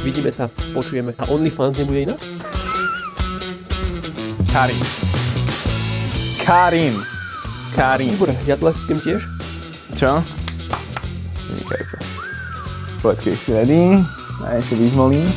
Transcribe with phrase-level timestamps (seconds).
[0.00, 1.12] Vidíme sa, počujeme.
[1.20, 2.20] A OnlyFans nebude inak?
[4.48, 4.80] Karin.
[6.40, 6.94] Karin.
[7.76, 8.12] Karin.
[8.16, 9.28] Dobre, ja tlesknem tiež.
[9.92, 10.24] Čo?
[11.52, 11.96] Vynikajúce.
[13.04, 13.82] Keď si ready.
[14.40, 15.28] Ja ešte vyzvolím.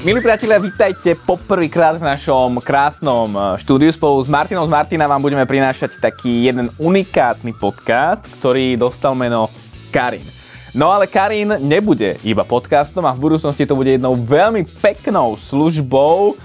[0.00, 3.92] Milí priatelia, vítajte poprvýkrát v našom krásnom eh, štúdiu.
[3.92, 9.52] Spolu s Martinou z Martina vám budeme prinášať taký jeden unikátny podcast, ktorý dostal meno
[9.92, 10.39] Karin.
[10.70, 16.38] No ale Karin nebude iba podcastom a v budúcnosti to bude jednou veľmi peknou službou.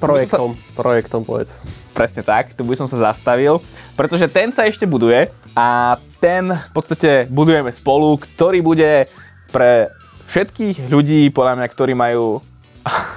[0.00, 1.60] Projektom, projektom povedz.
[1.92, 3.60] Presne tak, tu by som sa zastavil,
[3.92, 9.10] pretože ten sa ešte buduje a ten v podstate budujeme spolu, ktorý bude
[9.52, 9.92] pre
[10.32, 12.40] všetkých ľudí, podľa mňa, ktorí majú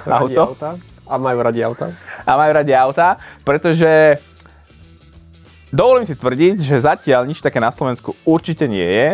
[0.04, 0.70] Radi auto auta.
[1.08, 1.86] A majú radi auta.
[2.28, 3.08] a majú radi auta,
[3.40, 4.20] pretože
[5.72, 9.08] dovolím si tvrdiť, že zatiaľ nič také na Slovensku určite nie je.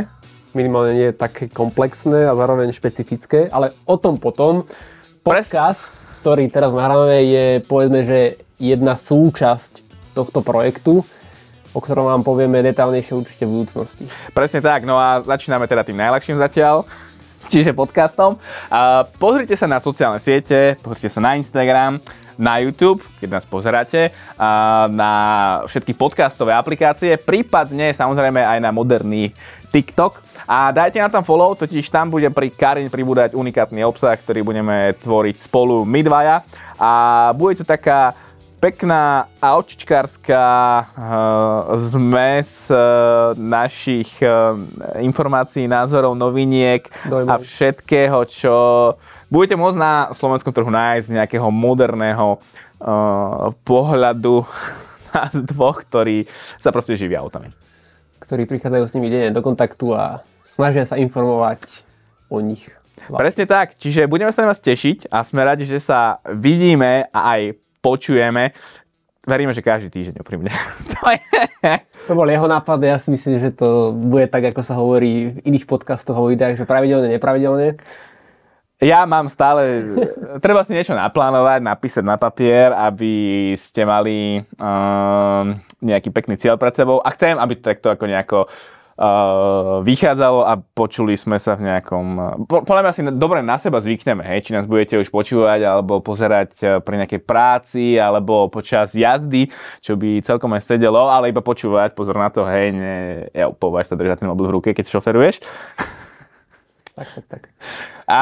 [0.59, 4.67] Minimálne nie je také komplexné a zároveň špecifické, ale o tom potom.
[5.23, 5.87] Podcast,
[6.19, 9.87] ktorý teraz nahrávame, je povedzme, že jedna súčasť
[10.19, 11.07] tohto projektu,
[11.71, 14.11] o ktorom vám povieme detálnejšie určite v budúcnosti.
[14.35, 16.91] Presne tak, no a začíname teda tým najľahším zatiaľ,
[17.55, 18.43] čiže podcastom.
[18.67, 22.03] A pozrite sa na sociálne siete, pozrite sa na Instagram,
[22.39, 24.15] na YouTube, keď nás pozeráte,
[24.89, 25.13] na
[25.67, 29.35] všetky podcastové aplikácie, prípadne samozrejme aj na moderný
[29.75, 30.23] TikTok.
[30.49, 34.97] A dajte na tam follow, totiž tam bude pri Karin pribúdať unikátny obsah, ktorý budeme
[35.03, 36.47] tvoriť spolu my dvaja.
[36.79, 36.93] A
[37.35, 38.17] bude to taká
[38.59, 44.59] pekná aučičkárska uh, zmes uh, našich uh,
[44.99, 47.31] informácií, názorov, noviniek Dojmov.
[47.31, 48.57] a všetkého, čo
[49.29, 54.45] budete môcť na slovenskom trhu nájsť nejakého moderného uh, pohľadu
[55.13, 56.29] nás dvoch, ktorí
[56.61, 57.53] sa proste živia autami.
[58.21, 60.05] ktorí prichádzajú s nimi denne do kontaktu a
[60.45, 61.85] snažia sa informovať
[62.29, 62.69] o nich.
[63.09, 67.21] Presne tak, čiže budeme sa na vás tešiť a sme radi, že sa vidíme a
[67.39, 68.53] aj počujeme.
[69.25, 70.53] Veríme, že každý týždeň úprimne.
[70.99, 71.79] To je...
[72.11, 75.37] To bol jeho nápad, ja si myslím, že to bude tak, ako sa hovorí v
[75.47, 77.79] iných podcastoch o videách, že pravidelne, nepravidelne.
[78.79, 79.91] Ja mám stále,
[80.39, 86.79] treba si niečo naplánovať, napísať na papier, aby ste mali um, nejaký pekný cieľ pred
[86.79, 91.67] sebou a chcem, aby to takto ako nejako uh, vychádzalo a počuli sme sa v
[91.67, 92.07] nejakom...
[92.47, 95.99] Po, podľa mňa si dobre na seba zvykneme, hej, či nás budete už počúvať alebo
[95.99, 99.51] pozerať eh, pri nejakej práci alebo počas jazdy,
[99.83, 103.51] čo by celkom aj sedelo, ale iba počúvať, pozor na to, hej, ne, ja,
[103.83, 105.43] sa držať ten mobil v ruke, keď šoferuješ.
[106.99, 107.43] Tak, tak, tak.
[108.11, 108.21] A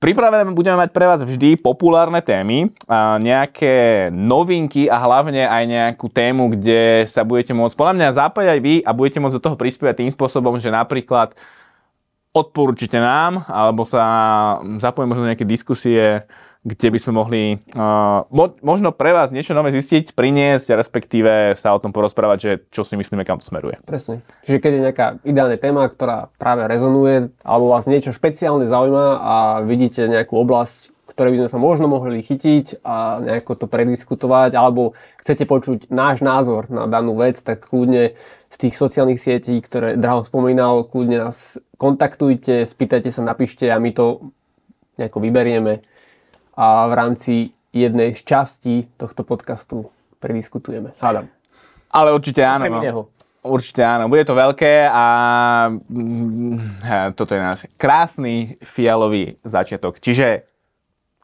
[0.00, 2.72] pripravené budeme mať pre vás vždy populárne témy,
[3.20, 8.74] nejaké novinky a hlavne aj nejakú tému, kde sa budete môcť podľa mňa zapájať vy
[8.80, 11.36] a budete môcť do toho prispievať tým spôsobom, že napríklad
[12.32, 14.04] odporúčite nám, alebo sa
[14.80, 16.24] zapojíme možno nejaké diskusie,
[16.66, 21.72] kde by sme mohli uh, mo- možno pre vás niečo nové zistiť, priniesť, respektíve sa
[21.72, 23.78] o tom porozprávať, že čo si myslíme, kam to smeruje.
[23.86, 24.26] Presne.
[24.42, 29.34] Čiže keď je nejaká ideálna téma, ktorá práve rezonuje, alebo vás niečo špeciálne zaujíma a
[29.62, 34.94] vidíte nejakú oblasť, ktoré by sme sa možno mohli chytiť a nejako to prediskutovať, alebo
[35.18, 38.14] chcete počuť náš názor na danú vec, tak kľudne
[38.48, 43.90] z tých sociálnych sietí, ktoré Draho spomínal, kľudne nás kontaktujte, spýtajte sa, napíšte a my
[43.90, 44.30] to
[44.94, 45.82] nejako vyberieme
[46.58, 47.34] a v rámci
[47.70, 50.90] jednej z častí tohto podcastu prediskutujeme.
[50.98, 51.30] Hádam.
[51.94, 52.66] Ale určite áno.
[52.66, 53.06] Okrem No.
[53.38, 55.04] Určite áno, bude to veľké a
[55.70, 60.02] mm, toto je náš krásny fialový začiatok.
[60.02, 60.42] Čiže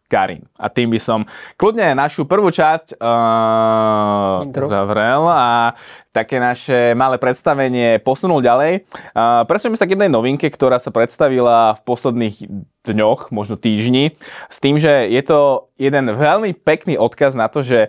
[0.09, 0.45] Karin.
[0.61, 1.25] A tým by som
[1.57, 4.69] kľudne našu prvú časť uh, Intro.
[4.69, 5.75] zavrel a
[6.13, 8.85] také naše malé predstavenie posunul ďalej.
[9.17, 12.37] Uh, Presuneme sa k jednej novinke, ktorá sa predstavila v posledných
[12.85, 14.15] dňoch, možno týždni,
[14.53, 17.89] s tým, že je to jeden veľmi pekný odkaz na to, že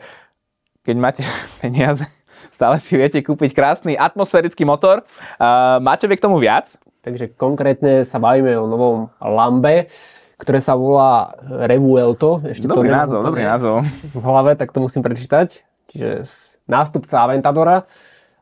[0.88, 1.22] keď máte
[1.62, 2.08] peniaze,
[2.50, 5.04] stále si viete kúpiť krásny atmosférický motor.
[5.36, 6.80] Uh, máte vie k tomu viac?
[7.06, 9.94] Takže konkrétne sa bavíme o novom Lambe,
[10.36, 12.44] ktoré sa volá Revuelto.
[12.44, 13.88] Ešte Dobrý to názov, dobrý názov.
[14.12, 15.64] V hlave, tak to musím prečítať.
[15.92, 16.28] Čiže
[16.68, 17.88] nástupca Aventadora.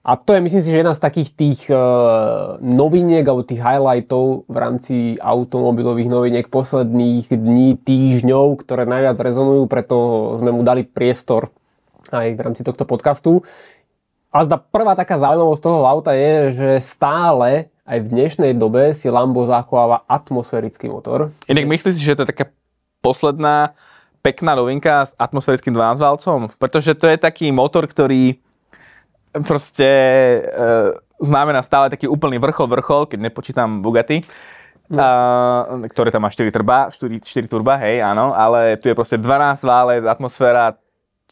[0.04, 4.44] A to je, myslím si, že jedna z takých tých uh, noviniek alebo tých highlightov
[4.52, 9.96] v rámci automobilových noviniek posledných dní, týždňov, ktoré najviac rezonujú, preto
[10.36, 11.56] sme mu dali priestor
[12.12, 13.48] aj v rámci tohto podcastu.
[14.34, 19.06] A zda prvá taká zaujímavosť toho auta je, že stále aj v dnešnej dobe si
[19.06, 21.30] Lambo zachováva atmosférický motor.
[21.46, 22.50] Inak myslíš si, že to je taká
[23.06, 23.78] posledná
[24.26, 26.40] pekná novinka s atmosférickým 12 valcom?
[26.58, 28.42] Pretože to je taký motor, ktorý
[29.46, 30.40] proste e,
[31.22, 34.26] znamená stále taký úplný vrchol, vrchol, keď nepočítam Bugatti.
[34.94, 39.16] uh, ktoré tam má 4 turba, 4, 4 turba, hej, áno, ale tu je proste
[39.16, 40.76] 12 válec, atmosféra,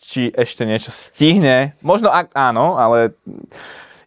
[0.01, 1.77] či ešte niečo stihne.
[1.85, 3.13] Možno ak áno, ale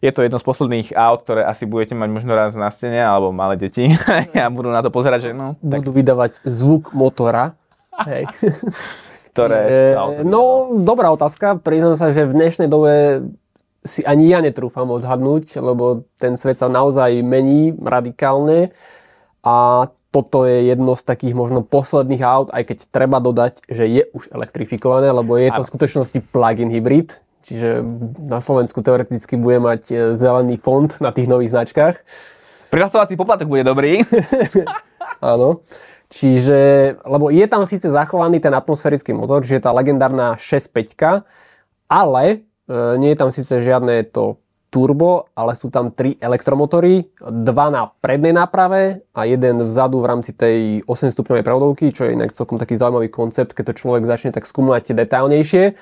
[0.03, 3.31] je to jedno z posledných aut, ktoré asi budete mať možno raz na stene, alebo
[3.31, 3.89] malé deti
[4.35, 7.57] a budú na to pozerať, že no, Budú vydávať zvuk motora.
[8.05, 8.27] Hej.
[9.31, 9.59] ktoré...
[9.71, 10.43] E, auto no,
[10.83, 11.59] dobrá otázka.
[11.59, 13.23] Priznám sa, že v dnešnej dobe
[13.85, 18.73] si ani ja netrúfam odhadnúť, lebo ten svet sa naozaj mení radikálne
[19.45, 24.07] a toto je jedno z takých možno posledných aut, aj keď treba dodať, že je
[24.15, 27.83] už elektrifikované, lebo je to v skutočnosti plug-in hybrid, čiže
[28.23, 31.99] na Slovensku teoreticky bude mať e, zelený fond na tých nových značkách.
[32.71, 34.07] Prihlasovací poplatok bude dobrý.
[35.19, 35.67] Áno.
[36.07, 41.27] Čiže, lebo je tam síce zachovaný ten atmosférický motor, čiže tá legendárna 6.5,
[41.91, 42.37] ale e,
[43.03, 44.39] nie je tam síce žiadne to
[44.75, 50.35] turbo, ale sú tam tri elektromotory, dva na prednej náprave a jeden vzadu v rámci
[50.35, 54.35] tej 8 stupňovej prevodovky, čo je inak celkom taký zaujímavý koncept, keď to človek začne
[54.35, 55.79] tak skúmať detailnejšie.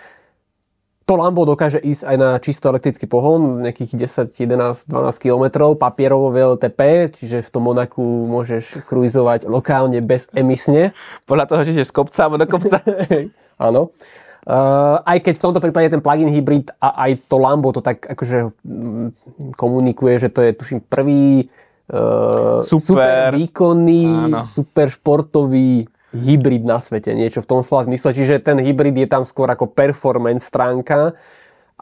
[1.04, 6.31] To Lambo dokáže ísť aj na čisto elektrický pohon, nejakých 10, 11, 12 km, papierovo
[6.31, 8.00] VLTP, čiže v tom Monaku
[8.30, 10.95] môžeš kruizovať lokálne bez emisne.
[11.28, 12.80] Podľa toho, či ideš z kopca alebo do kopca.
[13.68, 13.92] Áno.
[14.44, 18.04] Uh, aj keď v tomto prípade ten plug-in hybrid a aj to Lambo to tak
[18.04, 19.07] akože mm,
[19.56, 21.48] komunikuje, že to je tuším prvý
[21.88, 22.84] uh, Super.
[22.84, 24.44] super výkonný, Áno.
[24.44, 28.12] super športový hybrid na svete, niečo v tom slova zmysle.
[28.12, 31.16] Čiže ten hybrid je tam skôr ako performance stránka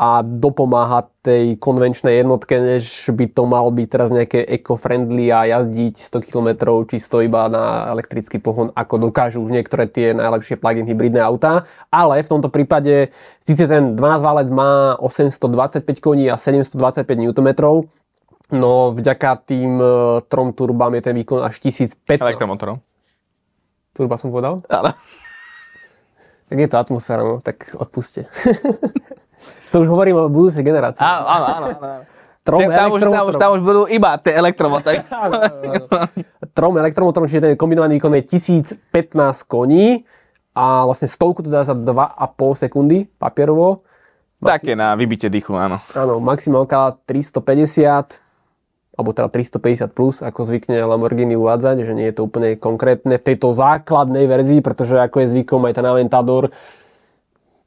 [0.01, 6.01] a dopomáha tej konvenčnej jednotke, než by to mal byť teraz nejaké eco-friendly a jazdiť
[6.01, 6.49] 100 km
[6.89, 11.69] čisto iba na elektrický pohon, ako dokážu už niektoré tie najlepšie plug-in hybridné autá.
[11.93, 13.13] Ale v tomto prípade
[13.45, 17.49] síce ten 12 válec má 825 koní a 725 Nm,
[18.57, 19.85] no vďaka tým e,
[20.25, 22.25] trom turbám je ten výkon až 1015.
[22.25, 22.81] Elektromotorom.
[23.93, 24.65] Turba som povedal?
[24.65, 24.97] Áno.
[26.49, 28.25] Tak je to atmosféra, no, tak odpuste.
[29.71, 31.01] to už hovorím o budúcej generácii.
[31.01, 31.67] Áno, áno, áno.
[31.79, 32.03] áno.
[32.41, 35.05] Trom Tam už, tam, už, tam už budú iba tie elektromotory.
[36.57, 38.23] Trom elektromotorom, čiže ten kombinovaný výkon je
[38.81, 38.81] 1015
[39.45, 40.09] koní
[40.57, 43.85] a vlastne stovku to dá za 2,5 sekundy papierovo.
[44.41, 45.85] Také na vybitie dýchu, áno.
[45.93, 48.17] Áno, maximálka 350
[48.97, 53.23] alebo teda 350 plus, ako zvykne Lamborghini uvádzať, že nie je to úplne konkrétne v
[53.23, 56.51] tejto základnej verzii, pretože ako je zvykom aj ten Aventador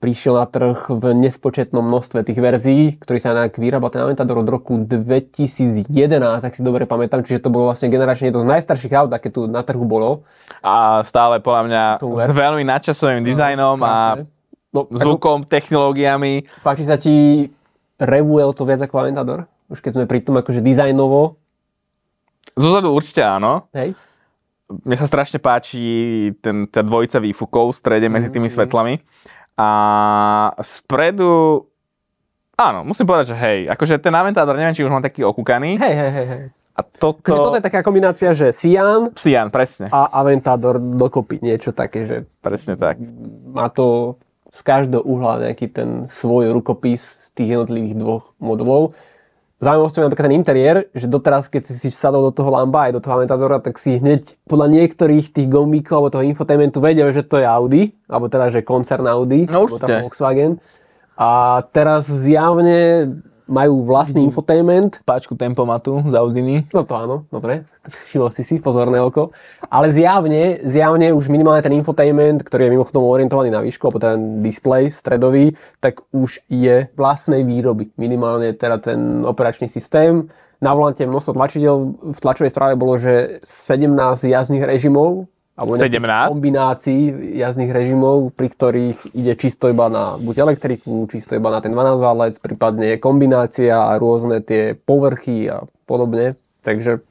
[0.04, 4.48] prišiel na trh v nespočetnom množstve tých verzií, ktorý sa inak vyrábal ten Aventador od
[4.50, 5.88] roku 2011,
[6.20, 9.48] ak si dobre pamätám, čiže to bolo vlastne generačne jedno z najstarších aut, aké tu
[9.48, 10.28] na trhu bolo.
[10.60, 14.24] A stále podľa mňa To s veľmi nadčasovým dizajnom a Krásne.
[14.70, 16.44] No, ako, zvukom, technológiami.
[16.60, 17.48] páči sa ti
[17.94, 19.46] Revuel to viac ako Aventador?
[19.64, 21.40] Už keď sme pri tom akože dizajnovo,
[22.52, 23.66] Zozadu určite áno.
[23.72, 23.96] hej?
[24.66, 25.80] Mne sa strašne páči
[26.38, 28.52] ten, tá dvojica výfukov v strede medzi tými Mhm.
[28.52, 28.94] svetlami.
[29.54, 29.68] A
[30.62, 31.64] spredu...
[32.54, 35.78] Áno, musím povedať, že hej, akože ten Aventador, neviem, či už mám taký okúkaný.
[35.78, 36.44] Hej, hej, hej.
[36.74, 37.22] A toto...
[37.22, 39.86] Takže toto je taká kombinácia, že Sian Sian, presne.
[39.94, 42.98] a Aventador dokopy, niečo také, že Presne tak.
[43.54, 44.18] má to
[44.54, 48.94] z každého uhla nejaký ten svoj rukopis z tých jednotlivých dvoch modelov.
[49.62, 52.98] Zaujímavosťou je napríklad ten interiér, že doteraz, keď si si sadol do toho Lamba aj
[52.98, 57.22] do toho Aventadora, tak si hneď podľa niektorých tých gombíkov alebo toho infotainmentu vedel, že
[57.22, 60.58] to je Audi, alebo teda, že koncern Audi, No alebo tam Volkswagen.
[61.14, 66.64] A teraz zjavne majú vlastný infotainment, Páčku tempomatu z Audiny.
[66.72, 69.36] No to áno, dobre, všimol si si, pozorné oko.
[69.68, 74.40] Ale zjavne, zjavne už minimálne ten infotainment, ktorý je mimochodom orientovaný na výšku, alebo ten
[74.40, 77.92] display stredový, tak už je vlastnej výroby.
[78.00, 80.32] Minimálne teda ten operačný systém.
[80.64, 83.92] Na volante množstvo tlačidel, v tlačovej správe bolo, že 17
[84.24, 86.34] jazdných režimov, alebo nejakých 17?
[86.34, 87.00] kombinácií
[87.38, 92.02] jazdných režimov, pri ktorých ide čisto iba na buď elektriku, čisto iba na ten 12
[92.02, 96.34] válec, prípadne kombinácia a rôzne tie povrchy a podobne.
[96.66, 97.06] Takže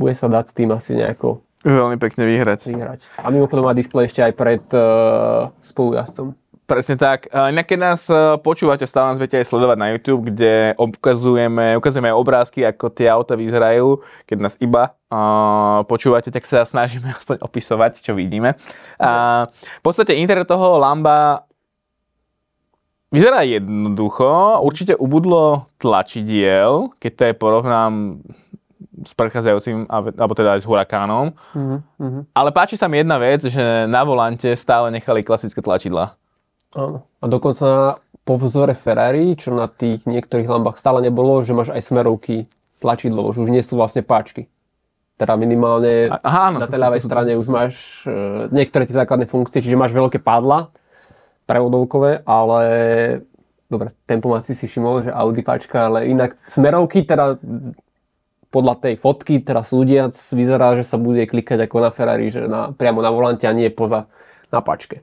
[0.00, 2.60] bude sa dať s tým asi nejako Veľmi pekne vyhrať.
[2.68, 3.00] vyhrať.
[3.24, 6.36] A mimochodom má displej ešte aj pred uh, spolujazdcom.
[6.64, 7.28] Presne tak.
[7.28, 12.08] Inak keď nás e, počúvate, stále nás viete aj sledovať na YouTube, kde ukazujeme, ukazujeme
[12.08, 14.00] aj obrázky, ako tie auta vyzerajú.
[14.24, 18.56] Keď nás iba uh, počúvate, tak sa snažíme aspoň opisovať, čo vidíme.
[18.96, 21.44] A v podstate interiér toho Lamba
[23.12, 24.56] vyzerá jednoducho.
[24.64, 27.92] Určite ubudlo tlačidiel, keď to je porovnám
[29.04, 31.34] s prechádzajúcim, alebo teda aj s Hurakánom.
[31.52, 32.24] Uh-huh.
[32.32, 36.16] Ale páči sa mi jedna vec, že na volante stále nechali klasické tlačidlá.
[36.74, 37.06] Áno.
[37.22, 41.82] A dokonca po vzore Ferrari, čo na tých niektorých lambách stále nebolo, že máš aj
[41.84, 42.48] smerovky
[42.80, 44.48] tlačidlo, že už nie sú vlastne páčky.
[45.14, 48.82] teda minimálne aha, áno, na to tej ľavej to sú- strane už máš e, niektoré
[48.82, 50.74] tie základné funkcie, čiže máš veľké padla
[51.46, 52.62] prevodovkové, ale
[53.70, 57.38] dobre, tempomat si si všimol, že Audi páčka, ale inak smerovky teda
[58.50, 62.74] podľa tej fotky, teraz ľudiac, vyzerá, že sa bude klikať ako na Ferrari, že na,
[62.74, 64.10] priamo na volante a nie poza
[64.50, 65.02] na páčke.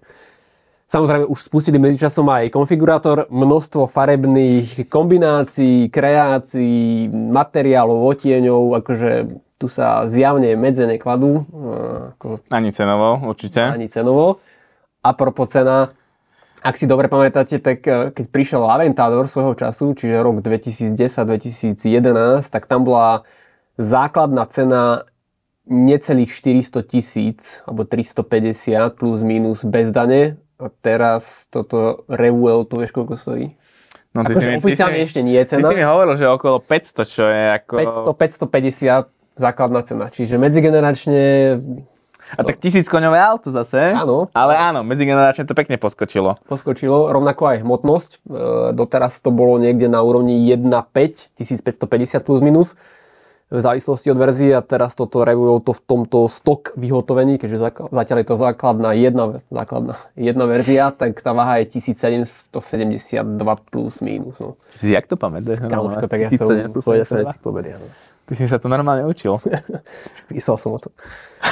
[0.92, 9.12] Samozrejme už spustili medzičasom aj konfigurátor, množstvo farebných kombinácií, kreácií, materiálov, otieňov, akože
[9.56, 13.64] tu sa zjavne medze nekladú, eh, ako Ani cenovo, určite.
[13.64, 14.44] ani cenovo.
[15.00, 15.96] A propos cena,
[16.60, 22.68] ak si dobre pamätáte, tak eh, keď prišiel Aventador svojho času, čiže rok 2010-2011, tak
[22.68, 23.24] tam bola
[23.80, 25.08] základná cena
[25.70, 30.41] necelých 400 tisíc, alebo 350 plus minus bez dane.
[30.86, 33.58] Teraz toto Revuel, to vieš koľko stojí?
[34.12, 35.72] No, ty, Akože ty, si oficiálne mi, ešte nie je ty cena.
[35.72, 37.74] si mi hovoril, že okolo 500, čo je ako...
[38.12, 40.12] 500, 550 základná cena.
[40.12, 41.24] Čiže medzigeneračne
[42.36, 43.92] A tak tisíc koňové auto zase.
[43.96, 44.28] Áno.
[44.32, 46.40] Ale áno, medzigeneračne to pekne poskočilo.
[46.48, 48.12] poskočilo, rovnako aj hmotnosť.
[48.12, 48.20] E,
[48.76, 52.76] doteraz to bolo niekde na úrovni 1,5, 1550 plus minus
[53.52, 58.18] v závislosti od verzie a teraz toto revujú to v tomto stok vyhotovení, keďže zatiaľ
[58.24, 62.48] je to základná jedna, základná jedna verzia, tak tá váha je 1772
[63.68, 64.40] plus minus.
[64.40, 64.56] No.
[64.80, 65.60] Jak to pamätáš?
[65.68, 66.48] Kamoško, tak ja som
[66.80, 67.36] povedal sa.
[67.36, 67.88] No.
[68.32, 69.36] Ty si sa to normálne učil.
[70.32, 70.96] Písal som o tom.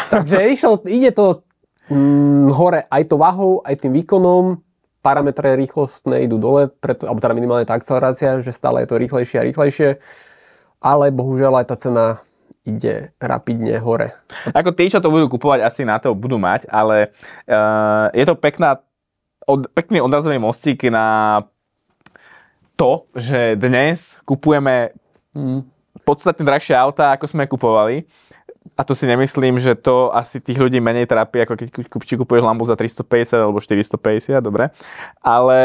[0.08, 1.44] Takže išlo, ide to
[1.92, 4.64] mm, hore aj to váhou, aj tým výkonom,
[5.04, 9.38] parametre rýchlostné idú dole, preto, alebo teda minimálne tá akcelerácia, že stále je to rýchlejšie
[9.40, 9.90] a rýchlejšie,
[10.80, 12.06] ale bohužiaľ aj tá cena
[12.68, 14.16] ide rapidne hore.
[14.52, 17.16] Ako tí, čo to budú kupovať, asi na to budú mať, ale
[17.48, 18.84] uh, je to pekná,
[19.48, 21.40] od, pekný odrazový mostík na
[22.80, 24.96] to, že dnes kupujeme
[25.36, 25.62] Mm.
[26.06, 28.10] podstatne drahšie autá, ako sme kupovali.
[28.76, 31.68] A to si nemyslím, že to asi tých ľudí menej trápi, ako keď
[32.06, 34.74] či kupuješ lampu za 350 alebo 450, dobre.
[35.22, 35.62] Ale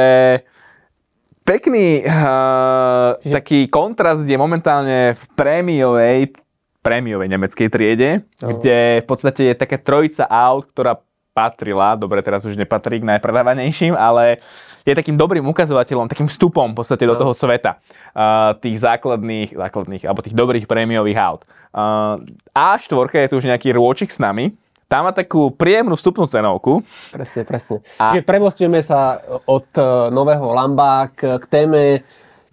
[1.44, 6.32] pekný uh, Čiže- taký kontrast je momentálne v prémiovej,
[6.80, 8.10] prémiovej nemeckej triede,
[8.40, 8.56] No.
[8.56, 11.00] kde v podstate je taká trojica aut, ktorá
[11.34, 14.38] patrila, dobre, teraz už nepatrí k najpredávanejším, ale
[14.84, 17.20] je takým dobrým ukazovateľom, takým vstupom v podstate do No.
[17.20, 17.82] toho sveta
[18.14, 21.42] uh, tých základných, základných, alebo tých dobrých prémiových aut.
[21.74, 22.22] Uh,
[22.54, 24.54] A4 je tu už nejaký rôčik s nami,
[24.88, 26.84] tam má takú príjemnú vstupnú cenovku.
[27.10, 27.76] Presne, presne.
[27.96, 32.04] A- Čiže premostíme sa od e, nového Lamba k, k téme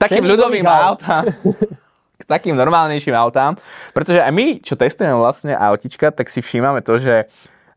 [0.02, 1.30] Takým ľudovým autám.
[2.22, 3.54] k takým normálnejším autám.
[3.94, 7.30] Pretože aj my, čo testujeme vlastne autička, tak si všímame to, že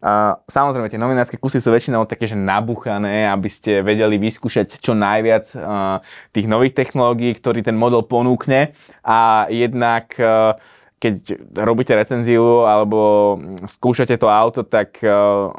[0.05, 4.93] Uh, samozrejme, tie novinárske kusy sú väčšinou také, že nabuchané, aby ste vedeli vyskúšať čo
[4.93, 5.97] najviac uh,
[6.29, 10.61] tých nových technológií, ktorý ten model ponúkne a jednak uh,
[10.97, 11.15] keď
[11.59, 13.37] robíte recenziu alebo
[13.67, 15.51] skúšate to auto, tak uh,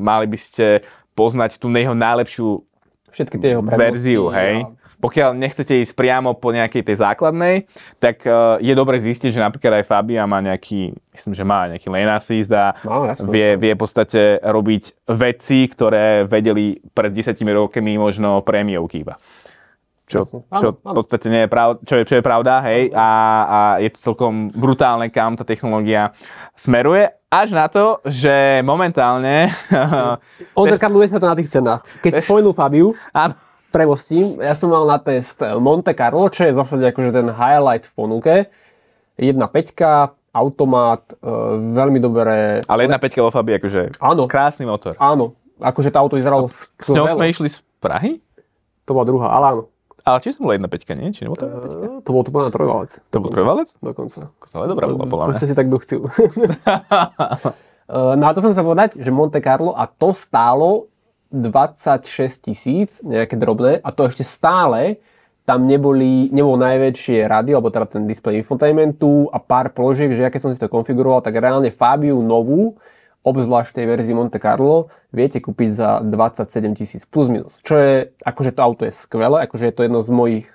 [0.00, 0.66] mali by ste
[1.12, 2.62] poznať tú jeho najlepšiu
[3.10, 4.56] Všetky tie jeho verziu, prednosti hej.
[4.62, 7.68] a- Pokiaľ nechcete ísť priamo po nejakej tej základnej,
[8.00, 11.88] tak uh, je dobre zistiť, že napríklad aj Fabia má nejaký, myslím, že má nejaký
[11.88, 13.28] lane assist a No, jasné.
[13.28, 19.20] vie, vie v podstate robiť veci, ktoré vedeli pred 10 rokmi možno prémiovky iba.
[20.06, 23.08] Čo, čo v podstate nie je pravda, čo je, čo je pravda, hej, a,
[23.42, 26.14] a je to celkom brutálne, kam tá technológia
[26.54, 29.50] smeruje, až na to, že momentálne...
[30.54, 31.82] Odzrkadluje sa to na tých cenách.
[32.06, 33.34] Keď si spomenul Fabiu, áno,
[33.74, 37.90] premostím, ja som mal na test Monte Carlo, čo je v zásade akože ten highlight
[37.90, 38.34] v ponuke.
[39.18, 39.42] 1.5,
[40.36, 41.34] automat, e,
[41.72, 42.60] veľmi dobré...
[42.68, 44.94] ale jedna peťka vo Fabii, akože Áno, krásny motor.
[45.00, 45.34] áno.
[45.56, 48.20] Akože to auto vyzeralo S ňou sme išli z Prahy?
[48.84, 49.62] To bola druhá, ale áno.
[50.06, 51.10] Ale tiež to bola jedna peťka, nie?
[51.10, 51.46] Či nebolo to?
[51.50, 53.02] E, To bol to na trojvalec.
[53.10, 53.74] To bol trojvalec?
[53.82, 54.30] Dokonca.
[54.54, 55.34] Ale dobrá bola, mňa.
[55.34, 56.06] To ste si tak dochcil.
[58.20, 60.86] no a to som sa povedať, že Monte Carlo a to stálo
[61.34, 62.06] 26
[62.38, 65.02] tisíc, nejaké drobné, a to ešte stále
[65.42, 70.40] tam neboli, nebol najväčšie rádio, alebo teda ten displej infotainmentu a pár položiek, že keď
[70.42, 72.74] som si to konfiguroval, tak reálne Fabiu novú,
[73.26, 77.58] obzvlášť v tej verzii Monte Carlo, viete kúpiť za 27 tisíc plus minus.
[77.66, 80.46] Čo je, akože to auto je skvelé, akože je to jedno z mojich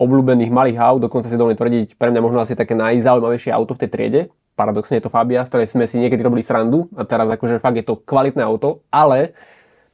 [0.00, 3.80] obľúbených malých aut, dokonca si dovolím tvrdiť, pre mňa možno asi také najzaujímavejšie auto v
[3.84, 4.20] tej triede.
[4.56, 7.78] Paradoxne je to Fabia, z ktorej sme si niekedy robili srandu a teraz akože fakt
[7.78, 9.36] je to kvalitné auto, ale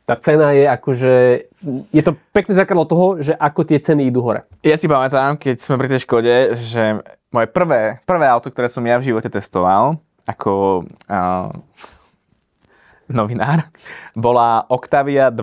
[0.09, 1.15] tá cena je akože,
[1.93, 4.43] je to pekné zrkadlo toho, že ako tie ceny idú hore.
[4.67, 6.99] Ja si pamätám, keď sme pri tej Škode, že
[7.31, 11.55] moje prvé, prvé auto, ktoré som ja v živote testoval, ako uh,
[13.11, 13.69] novinár,
[14.15, 15.43] bola Octavia 2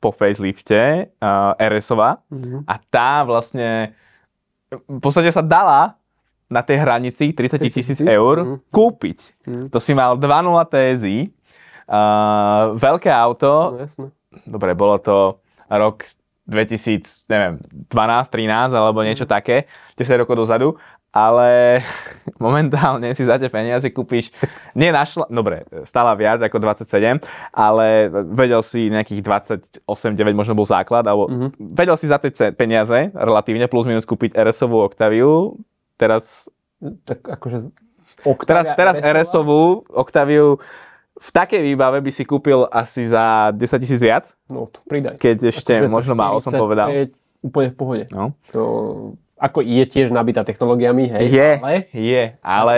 [0.00, 2.24] po facelifte, uh, RS-ová.
[2.64, 3.92] A tá vlastne
[4.70, 5.98] v podstate sa dala
[6.50, 8.56] na tej hranici 30 tisíc 30 000, eur mhm.
[8.74, 9.18] kúpiť.
[9.70, 10.26] To si mal 2.0
[10.66, 11.18] TSI,
[11.86, 14.06] uh, veľké auto, No jasné.
[14.46, 15.38] dobre, bolo to
[15.70, 16.02] rok
[16.50, 17.54] 2000, neviem,
[17.94, 20.74] 12, 13 alebo niečo také, 10 rokov dozadu,
[21.10, 21.82] ale
[22.44, 24.30] momentálne si za tie peniaze kúpiš,
[24.78, 29.20] nie našla, dobre, stála viac ako 27, ale vedel si nejakých
[29.82, 31.50] 28, 9 možno bol základ, alebo mm-hmm.
[31.74, 35.58] vedel si za tie peniaze relatívne plus minus kúpiť RS-ovú Octaviu,
[35.98, 36.48] teraz
[36.80, 37.58] Tak akože...
[38.20, 39.12] Teraz, Octavia teraz RS-ová?
[39.16, 39.62] RS-ovú
[39.92, 40.46] Octaviu
[41.20, 45.20] v takej výbave by si kúpil asi za 10 tisíc viac, No, to pridaj.
[45.20, 46.88] keď ešte Akože možno málo som povedal.
[47.12, 48.04] 45 Úplne v pohode.
[48.12, 48.36] No.
[48.52, 48.60] To,
[49.40, 52.74] ako je tiež nabitá technológiami, hej, Je, ale je, ale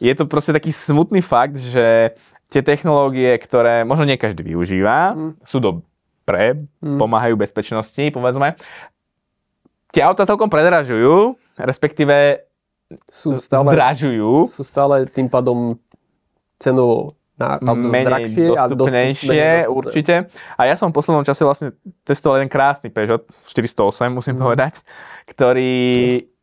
[0.00, 2.16] je to proste taký smutný fakt, že
[2.48, 5.14] tie technológie, ktoré možno nie každý využíva,
[5.44, 8.56] sú dobré, pomáhajú bezpečnosti, povedzme.
[9.92, 12.48] Tie auta celkom predražujú, respektíve
[13.06, 14.50] sú stále, zdražujú.
[14.50, 15.78] sú stále tým pádom
[16.58, 19.72] cenovo na, menej drahšie a dostup- dostupnejšie, menej dostupné.
[19.72, 20.14] určite.
[20.54, 23.80] A ja som v poslednom čase vlastne testoval jeden krásny Peugeot 408,
[24.10, 24.42] musím Mhm.
[24.42, 24.72] povedať,
[25.24, 25.80] ktorý,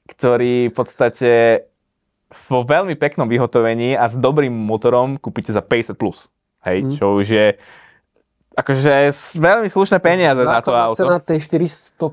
[0.08, 1.32] ktorý v podstate
[2.46, 6.28] vo veľmi peknom vyhotovení a s dobrým motorom kúpite za 50 plus.
[6.62, 6.92] Hej, Mhm.
[6.94, 7.48] čo už je
[8.54, 8.94] akože
[9.38, 10.98] veľmi slušné peniaze na to auto.
[10.98, 12.10] cena tej 400...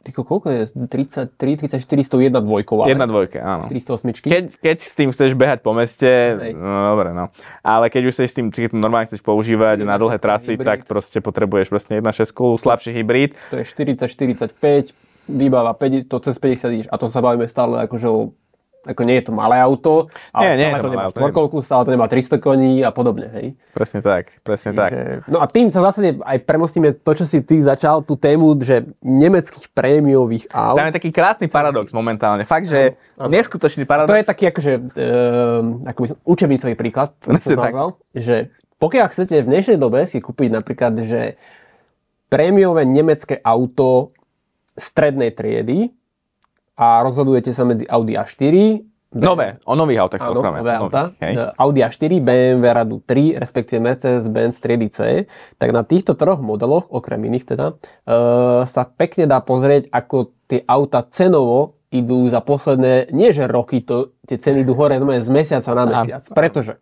[0.00, 0.62] Tyko, koľko je?
[0.88, 2.88] 33, 34, 101 dvojková.
[2.88, 3.68] Jedna dvojka, áno.
[3.68, 4.24] 408.
[4.24, 6.56] Keď, keď s tým chceš behať po meste, Hej.
[6.56, 7.28] no dobre, no.
[7.60, 10.52] Ale keď už chceš s tým, keď to normálne chceš používať na dlhé 1.6 trasy,
[10.56, 10.64] hybrid.
[10.64, 12.32] tak proste potrebuješ presne 1.6,
[12.64, 13.36] slabší hybrid.
[13.52, 14.96] To je 40-45,
[15.28, 16.88] výbava 50, to cez 50 ideš.
[16.88, 18.32] A to sa bavíme stále akože o
[18.80, 21.56] ako nie je to malé auto, Nie, ale nie je stále to to nemá štvorkolku,
[21.60, 23.46] stále to nemá 300 koní a podobne, hej.
[23.76, 24.90] Presne tak, presne tak.
[24.90, 28.56] Že, no a tým sa zase aj premostíme to, čo si ty začal, tú tému,
[28.56, 30.80] že nemeckých prémiových aut.
[30.80, 32.48] Tam je taký krásny paradox momentálne.
[32.48, 34.16] Fakt, že neskutočný To paradox.
[34.16, 37.70] je taký akože, um, ako by som, učebnicový príklad, som tak.
[37.70, 38.48] nazval, že
[38.80, 41.36] pokiaľ chcete v dnešnej dobe si kúpiť napríklad, že
[42.32, 44.08] prémiové nemecké auto
[44.72, 45.92] strednej triedy
[46.80, 48.56] a rozhodujete sa medzi Audi A4,
[49.10, 51.10] Nové, o nových autách Áno, nové auta.
[51.18, 51.34] hej.
[51.34, 55.26] E, Audi A4, BMW Radu 3, respektíve Mercedes-Benz triedy C,
[55.58, 58.14] tak na týchto troch modeloch, okrem iných teda, e,
[58.70, 64.14] sa pekne dá pozrieť, ako tie auta cenovo idú za posledné, nie že roky, to,
[64.30, 66.22] tie ceny idú hore no, z mesiaca na mesiac.
[66.22, 66.34] Áno.
[66.38, 66.78] Pretože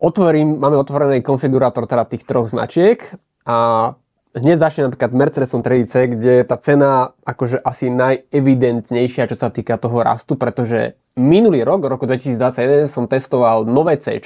[0.00, 3.04] otvorím, máme otvorený konfigurátor teda tých troch značiek
[3.44, 3.92] a
[4.34, 9.78] hneď začne napríklad Mercedesom 3C, kde je tá cena akože asi najevidentnejšia, čo sa týka
[9.78, 14.18] toho rastu, pretože minulý rok, roku 2021, som testoval nové C,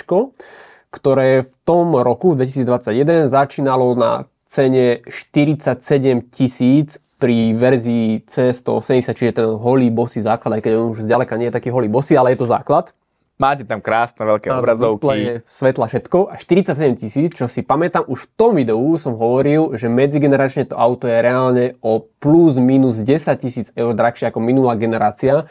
[0.89, 9.37] ktoré v tom roku, v 2021, začínalo na cene 47 tisíc pri verzii C180, čiže
[9.43, 12.33] ten holý bosý základ, aj keď on už zďaleka nie je taký holý bosý, ale
[12.33, 12.97] je to základ.
[13.39, 14.99] Máte tam krásne veľké Áno, obrazovky.
[14.99, 16.19] displeje, svetla, všetko.
[16.27, 20.75] A 47 tisíc, čo si pamätám, už v tom videu som hovoril, že medzigeneračne to
[20.75, 25.47] auto je reálne o plus minus 10 tisíc eur drahšie ako minulá generácia.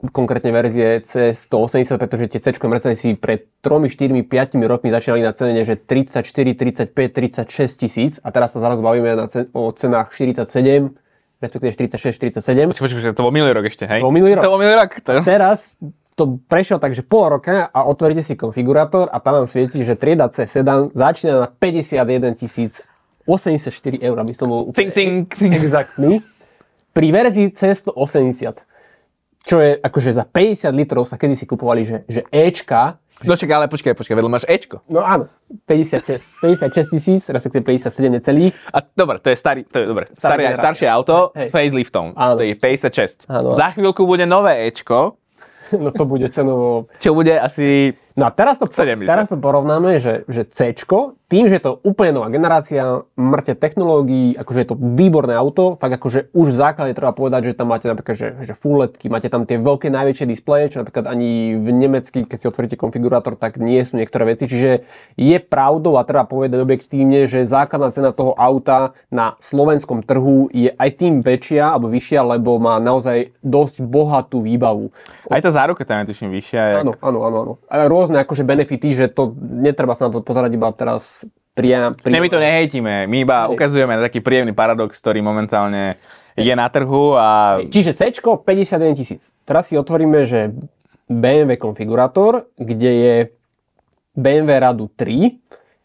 [0.00, 5.60] Konkrétne verzie C180, pretože tie C Mercedesy pred 3, 4, 5 rokmi začínali na cene,
[5.60, 6.24] že 34,
[6.56, 10.92] 35, 36 tisíc a teraz sa zaraz bavíme na cen- o cenách 47,
[11.40, 12.68] respektíve 46, 47.
[12.68, 14.00] Počkaj, počkaj, počkaj, to bol minulý rok ešte, hej?
[14.00, 14.44] To bol minulý rok.
[14.44, 14.90] To bol minulý rok.
[15.04, 15.10] To...
[15.24, 15.76] Teraz
[16.14, 20.30] to prešiel takže pol roka a otvoríte si konfigurátor a tam vám svieti, že trieda
[20.30, 22.38] C sedan začína na 51
[23.26, 25.26] 084 eur, aby som bol cing.
[25.40, 26.20] exaktný.
[26.94, 28.62] Pri verzii C180,
[29.42, 33.66] čo je akože za 50 litrov sa kedysi kupovali, že, že Ečka, No čakaj, ale
[33.70, 34.82] počkaj, počkaj, vedľa máš Ečko.
[34.90, 35.30] no áno,
[35.70, 38.52] 56, 56 tisíc, respektíve 57 necelých.
[38.74, 41.48] A dobre, to je starý, to je dobre, staré, staršie auto Hej.
[41.48, 42.12] s faceliftom.
[42.18, 42.42] Áno.
[42.42, 43.30] Stojí 56.
[43.30, 43.54] Áno.
[43.54, 45.22] Za chvíľku bude nové Ečko,
[45.84, 46.86] No to bude cenovo.
[46.98, 47.94] Čo bude asi...
[48.14, 49.10] No a teraz to, 70.
[49.10, 50.70] teraz to porovnáme, že, že C,
[51.34, 55.98] tým, že je to úplne nová generácia, mŕte technológií, akože je to výborné auto, fakt
[55.98, 59.26] akože už v základe treba povedať, že tam máte napríklad, že, že full LED, máte
[59.26, 63.58] tam tie veľké najväčšie displeje, čo napríklad ani v nemecky, keď si otvoríte konfigurátor, tak
[63.58, 64.86] nie sú niektoré veci, čiže
[65.18, 70.70] je pravdou a treba povedať objektívne, že základná cena toho auta na slovenskom trhu je
[70.70, 74.94] aj tým väčšia alebo vyššia, lebo má naozaj dosť bohatú výbavu.
[75.26, 76.84] Aj tá záruka tam je tuším vyššia.
[77.02, 77.52] áno, áno, áno.
[78.04, 81.24] Rôzne akože benefity, že to netreba sa na to pozerať iba teraz
[81.56, 81.96] priam.
[81.96, 82.12] priam.
[82.12, 85.96] Ne, my to nehejtime, my iba ukazujeme taký príjemný paradox, ktorý momentálne
[86.36, 89.32] je na trhu a Čiže C 51 tisíc.
[89.48, 90.52] Teraz si otvoríme, že
[91.08, 93.14] BMW konfigurátor, kde je
[94.12, 95.40] BMW Radu 3,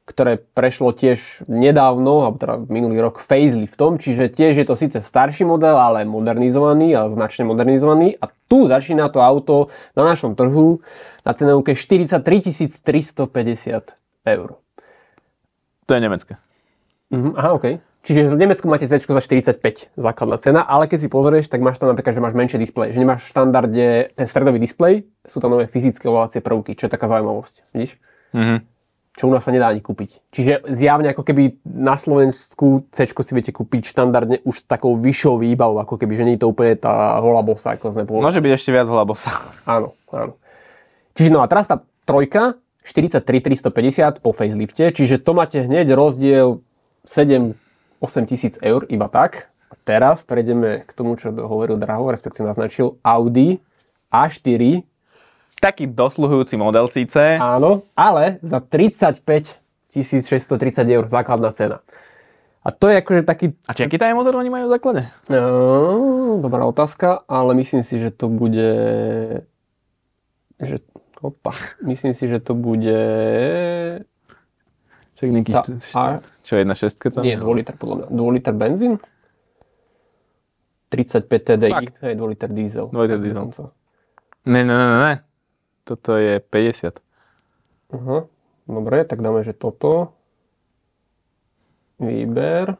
[0.09, 5.45] ktoré prešlo tiež nedávno, alebo teda minulý rok faceliftom, čiže tiež je to síce starší
[5.45, 10.81] model, ale modernizovaný, ale značne modernizovaný a tu začína to auto na našom trhu
[11.21, 13.93] na cenovke 43 350
[14.25, 14.49] eur.
[15.85, 16.41] To je nemecké.
[17.13, 17.65] Mhm, aha, OK.
[17.99, 21.83] Čiže v Nemecku máte C za 45 základná cena, ale keď si pozrieš, tak máš
[21.83, 25.51] tam napríklad, že máš menšie displej, že nemáš v štandarde ten stredový displej, sú tam
[25.51, 27.99] nové fyzické ovládacie prvky, čo je taká zaujímavosť, vidíš?
[28.31, 28.68] Mhm.
[29.19, 30.31] Čo u nás sa nedá ani kúpiť.
[30.31, 35.83] Čiže zjavne ako keby na Slovensku C si viete kúpiť štandardne už takou vyššou výbavou,
[35.83, 38.31] ako keby, že nie je to úplne tá holá bosa, ako sme povedali.
[38.31, 39.43] Môže byť ešte viac hlabosa.
[39.67, 40.39] Áno, áno.
[41.19, 42.55] Čiže no a teraz tá trojka,
[42.87, 46.63] 43 350 po facelifte, čiže to máte hneď rozdiel
[47.03, 47.59] 7
[47.99, 49.51] 8 tisíc eur iba tak.
[49.69, 53.59] A teraz prejdeme k tomu, čo hovoril Draho, respektíve naznačil Audi
[54.09, 54.81] A4.
[55.59, 57.35] Taký dosluhujúci model síce.
[57.35, 59.59] Áno, ale za 35
[59.91, 60.55] 630
[60.87, 61.83] eur základná cena.
[62.59, 63.55] A to je akože taký...
[63.65, 65.01] A či aký taj motor oni majú v základe?
[65.31, 68.71] No, dobrá otázka, ale myslím si, že to bude...
[70.59, 70.83] Že,
[71.23, 72.99] opa, myslím si, že to bude...
[75.15, 77.23] Čak nejaký Tá, št- a- št- čo, jedna šestka tam?
[77.23, 78.07] Nie, 2 liter podľa mňa.
[78.11, 78.93] 2 liter benzín?
[80.89, 81.95] 35 TDI, Fakt?
[82.03, 82.85] hej, 2 liter diesel.
[82.91, 83.47] 2 liter diesel.
[84.45, 85.13] Ne, ne, ne, ne.
[85.89, 87.01] Toto je 50.
[87.97, 88.29] Aha,
[88.69, 90.13] dobre, tak dáme, že toto.
[91.97, 92.77] Výber.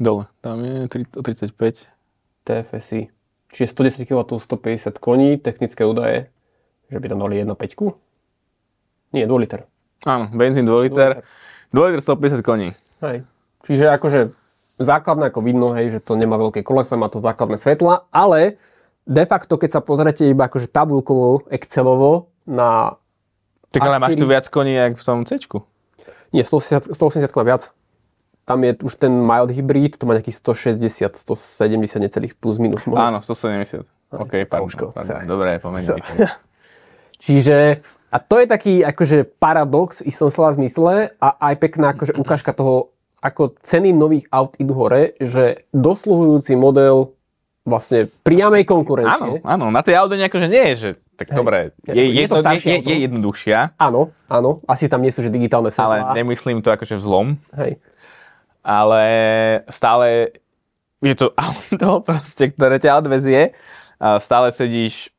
[0.00, 0.24] Dole.
[0.40, 1.84] Tam je tri- o 35.
[2.48, 3.12] TFSI.
[3.52, 6.32] Čiže 110 kW, 150 koní, technické údaje,
[6.88, 7.92] že by tam dali 1.5?
[9.12, 9.68] Nie, 2 liter.
[10.08, 11.20] Áno, benzín 2 liter.
[11.76, 12.72] 2 liter 150 koní.
[13.04, 13.28] Hej.
[13.68, 14.32] Čiže akože
[14.80, 18.56] základné ako vidno, hej, že to nemá veľké kolesa, má to základné svetla, ale
[19.06, 22.98] de facto, keď sa pozrete iba akože tabulkovo, Excelovo na...
[23.72, 24.20] Tak ale máš A4.
[24.20, 25.40] tu viac koní, jak v tom C.
[26.32, 27.72] Nie, 180, 180 má viac.
[28.44, 32.84] Tam je už ten mild hybrid, to má nejakých 160, 170 necelých plus minus.
[32.84, 33.00] možno.
[33.00, 33.86] Áno, 170.
[34.12, 34.68] OK, pardon.
[34.68, 35.24] Trošku, pardon.
[35.24, 35.82] Dobre, pomeň.
[37.24, 37.80] Čiže,
[38.12, 42.52] a to je taký akože paradox v istom slova zmysle a aj pekná akože ukážka
[42.52, 47.14] toho, ako ceny nových aut idú hore, že dosluhujúci model
[47.62, 49.38] vlastne priamej Áno, konkurencie.
[49.40, 51.36] áno, na tej Audi nejako, že nie je, že tak Hej.
[51.36, 55.20] dobre, Je- je, to to, staršie je, je jednoduchšia, Áno, áno, asi tam nie sú
[55.20, 56.12] že digitálne ale svetlá.
[56.12, 57.78] nemyslím to akože vzlom, Hej.
[58.60, 59.02] ale
[59.68, 60.34] stále
[60.98, 63.54] je to auto proste, ktoré ťa odvezie
[64.18, 65.11] stále sedíš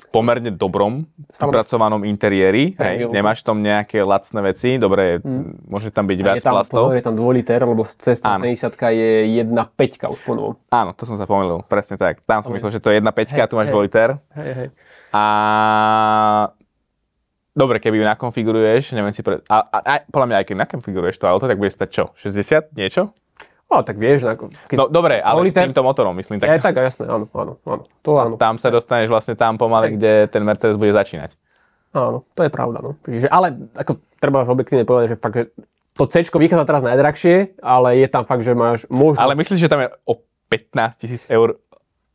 [0.00, 5.20] v pomerne dobrom spracovanom interiéri, hej, nemáš tam nejaké lacné veci, dobre,
[5.68, 6.88] môže tam byť A viac je tam, plastov.
[6.88, 9.10] pozor, je tam 2 liter, lebo z C170 je
[9.44, 10.54] 1.5 už po novom.
[10.72, 12.24] Áno, to som sa pomýlil, presne tak.
[12.24, 14.08] Tam som myslel, že to je 1.5 a tu máš Hej, 2 liter.
[14.40, 14.68] Hej, hej.
[15.12, 15.24] A
[17.52, 19.44] dobre, keby ju nakonfiguruješ, neviem si pre...
[19.52, 22.04] A, a, a podľa mňa aj keď nakonfiguruješ to auto, tak bude stať čo?
[22.16, 22.72] 60?
[22.72, 23.12] Niečo?
[23.70, 24.76] No, tak vieš, ako, keď...
[24.76, 26.42] No dobre, ale liter- s týmto motorom, myslím.
[26.42, 27.86] Tak tak, jasné, áno, áno, áno.
[28.02, 28.34] To áno.
[28.34, 31.38] tam sa dostaneš vlastne tam pomaly, kde ten Mercedes bude začínať.
[31.94, 32.82] Áno, to je pravda.
[32.82, 32.98] No.
[33.06, 35.44] Čiže, ale ako treba objektívne povedať, že fakt, že
[35.94, 39.22] to C vychádza teraz najdrahšie, ale je tam fakt, že máš možnosť.
[39.22, 40.18] Ale myslíš, že tam je o
[40.50, 41.58] 15 tisíc eur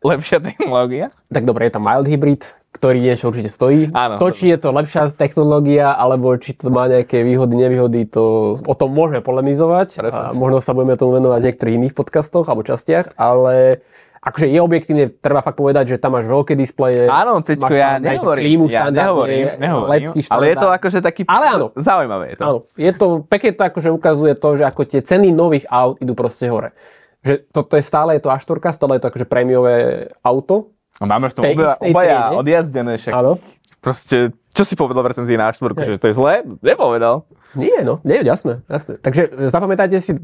[0.03, 1.11] lepšia technológia?
[1.31, 2.43] Tak dobre, je tam mild hybrid,
[2.75, 3.87] ktorý niečo určite stojí.
[3.95, 4.19] Áno.
[4.19, 8.75] To, či je to lepšia technológia, alebo či to má nejaké výhody, nevýhody, to o
[8.75, 9.95] tom môžeme polemizovať.
[9.95, 10.19] Presne.
[10.19, 13.79] A možno sa budeme tomu venovať v niektorých iných podcastoch alebo častiach, ale
[14.25, 17.07] akože je objektívne, treba fakt povedať, že tam máš veľké displeje.
[17.07, 18.43] Áno, Cečko, ja nehovorím.
[18.43, 20.11] klímu ja nehovorím, nehovorím.
[20.11, 21.21] lepky ale je to akože taký...
[21.29, 21.69] Ale áno.
[21.77, 22.43] Zaujímavé je to.
[22.43, 26.17] Áno, je to, pekne to akože ukazuje to, že ako tie ceny nových aut idú
[26.17, 26.73] proste hore.
[27.21, 30.74] Že toto je stále, je to A4, stále je to akože prémiové auto.
[30.95, 32.39] A máme v tom tej obaja, triede.
[32.39, 33.31] odjazdené, však Áno.
[33.79, 34.17] proste,
[34.55, 36.33] čo si povedal v recenzii na štvorku, že to je zlé?
[36.63, 37.27] Nepovedal.
[37.51, 38.95] Nie, no, nie, jasné, jasné.
[38.99, 40.15] Takže e, zapamätajte si,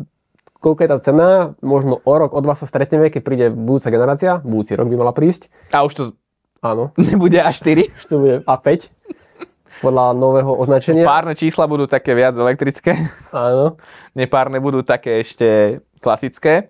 [0.58, 1.28] koľko je tá cena,
[1.60, 5.12] možno o rok, o dva sa stretneme, keď príde budúca generácia, budúci rok by mala
[5.12, 5.52] prísť.
[5.72, 6.04] A už to
[6.62, 7.92] Áno, nebude A4.
[7.92, 8.88] už to bude A5,
[9.82, 11.04] podľa nového označenia.
[11.04, 13.76] Párne čísla budú také viac elektrické, Áno.
[14.20, 16.70] nepárne budú také ešte klasické.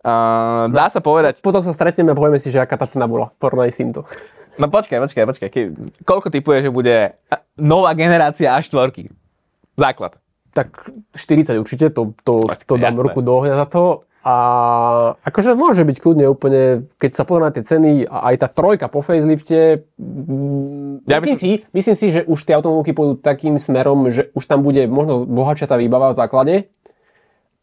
[0.00, 3.28] Uh, dá sa povedať, Potom sa stretneme a povieme si, že aká tá cena bola
[3.28, 4.08] v porovnaní s týmto.
[4.56, 5.60] no počkaj, počkaj, počkaj, Ke,
[6.02, 7.20] koľko typuje, že bude
[7.54, 9.12] nová generácia A4?
[9.76, 10.16] Základ.
[10.50, 10.68] Tak
[11.12, 13.04] 40 určite, to, to, Tak to dám jasné.
[13.06, 13.84] ruku do ohňa za to.
[14.20, 14.34] A
[15.20, 18.88] akože môže byť kľudne úplne, keď sa pozrie na tie ceny a aj tá trojka
[18.88, 23.16] po facelifte, mm, Ja by myslím, som- si, myslím si, že už tie automobilky pôjdu
[23.16, 26.54] takým smerom, že už tam bude možno bohatšia tá výbava v základe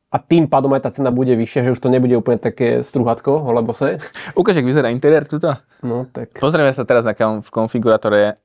[0.07, 3.43] a tým pádom aj tá cena bude vyššia, že už to nebude úplne také struhatko,
[3.43, 3.99] alebo se.
[4.39, 5.51] Ukáž, ak vyzerá interiér tuto.
[5.83, 8.39] No tak, Pozrieme sa teraz na v konfigurátore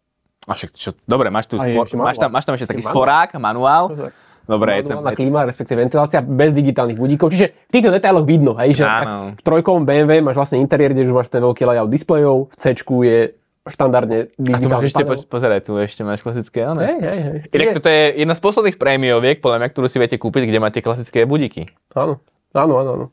[0.51, 2.35] A však čo, dobre, máš tu, je spor, ešte máš, tam, manuál.
[2.35, 3.85] máš tam ešte taký Ešte sporák, manuál.
[4.42, 7.31] Dobre, je tam, Manuálna klíma, respektíve ventilácia bez digitálnych budíkov.
[7.31, 11.07] Čiže v týchto detailoch vidno, hej, že tak v trojkovom BMW máš vlastne interiér, kde
[11.07, 13.18] už máš ten veľký layout displejov, v C je
[13.62, 16.83] štandardne a tu máš ešte, poč- pozeraj, tu ešte máš klasické, áno.
[16.83, 17.38] Hej, hej, hej.
[17.55, 20.81] Inak toto je jedna z posledných prémioviek, podľa mňa, ktorú si viete kúpiť, kde máte
[20.83, 21.70] klasické budíky.
[21.94, 22.18] Áno,
[22.51, 22.90] áno, áno.
[22.98, 23.07] áno.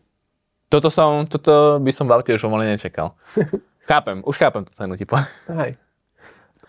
[0.70, 3.14] Toto som, toto by som v aute už pomaly nečakal.
[3.90, 5.30] chápem, už chápem tú cenu, poviem.
[5.54, 5.72] Hej.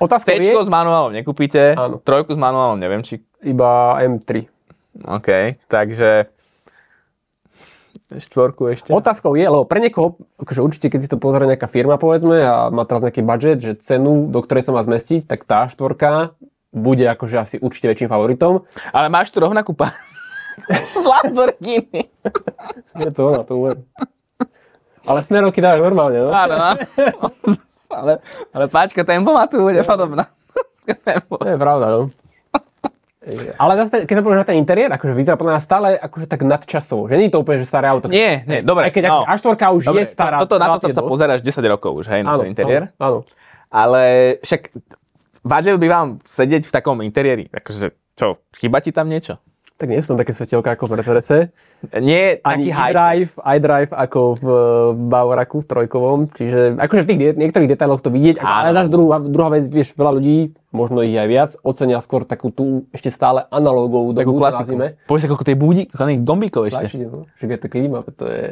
[0.01, 2.01] Otázka C je s manuálom nekúpite, Áno.
[2.01, 3.21] trojku s manuálom neviem, či...
[3.45, 4.49] iba M3.
[5.05, 6.33] OK, takže...
[8.11, 8.91] Štvorku ešte.
[8.91, 12.67] Otázkou je, lebo pre niekoho, akože určite keď si to pozrie nejaká firma povedzme a
[12.67, 16.35] má teraz nejaký budget, že cenu, do ktorej sa má zmestiť, tak tá štvorka
[16.75, 18.67] bude akože asi určite väčším favoritom.
[18.91, 19.95] Ale máš tu rovnakú pa...
[21.11, 22.11] Lamborghini.
[22.99, 23.87] Je to ona, to uvedem.
[25.07, 26.31] Ale smerovky dáš normálne, no?
[26.35, 26.83] Áno, áno.
[27.91, 28.13] ale,
[28.51, 30.27] ale páčka tempomatu bude podobná.
[31.31, 32.01] To je pravda, no.
[33.59, 36.41] Ale zase, keď sa pozrieš na ten interiér, akože vyzerá podľa mňa stále akože tak
[36.47, 37.07] nadčasovo.
[37.11, 38.07] Že nie je to úplne, že staré auto.
[38.11, 38.89] Nie, nie, dobre.
[38.89, 39.27] Aj keď no.
[39.27, 40.37] akože A4 už Dobre, je stará.
[40.41, 42.83] Toto, na toto relatívne sa pozeráš 10 rokov už, hej, na Áno, ten interiér.
[42.97, 43.19] Áno, áno.
[43.71, 44.03] Ale
[44.43, 44.73] však
[45.45, 47.47] vadil by vám sedieť v takom interiéri.
[47.51, 49.39] Akože, čo, chýba ti tam niečo?
[49.81, 51.39] Tak nie sú tam také svetelka ako v Mercedese.
[51.97, 54.47] Nie Ani taký iDrive, iDrive ako v
[55.09, 56.19] Bavoraku v trojkovom.
[56.37, 58.45] Čiže akože v tých de- niektorých detailoch to vidieť.
[58.45, 62.53] Ale zase druhá, druhá vec, vieš, veľa ľudí, možno ich aj viac, ocenia skôr takú
[62.53, 64.61] tú ešte stále analógovú dobu, to klasiku.
[64.69, 64.87] nazvime.
[65.09, 66.85] Povedz, ako tej búdi, oných gombíkov ešte.
[66.85, 67.25] Určite, no.
[67.41, 68.45] Že je to klíma, to je...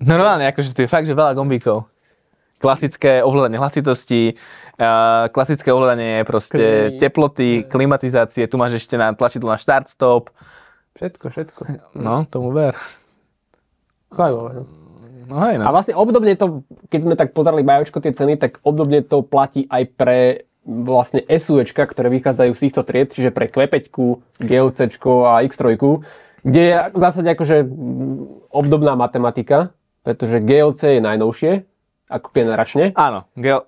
[0.00, 1.92] Normálne, akože tu je fakt, že veľa gombíkov.
[2.56, 4.40] Klasické ovládanie hlasitosti,
[4.78, 10.30] uh, klasické ovládanie proste Klí- teploty, klimatizácie, tu máš ešte na tlačidlo na start, stop.
[10.96, 11.60] Všetko, všetko.
[11.96, 12.76] No, tomu ver.
[14.12, 14.64] Zaujímavé, no.
[15.26, 15.74] No hej, A no.
[15.74, 19.82] vlastne obdobne to, keď sme tak pozerali bajočko tie ceny, tak obdobne to platí aj
[19.98, 23.90] pre vlastne SUVčka, ktoré vychádzajú z týchto tried, čiže pre Q5,
[24.38, 24.78] GLC
[25.26, 25.62] a X3,
[26.46, 27.66] kde je v zásade akože
[28.50, 29.74] obdobná matematika,
[30.06, 31.52] pretože GLC je najnovšie,
[32.06, 32.94] ako generačne.
[32.94, 33.66] Áno, gel...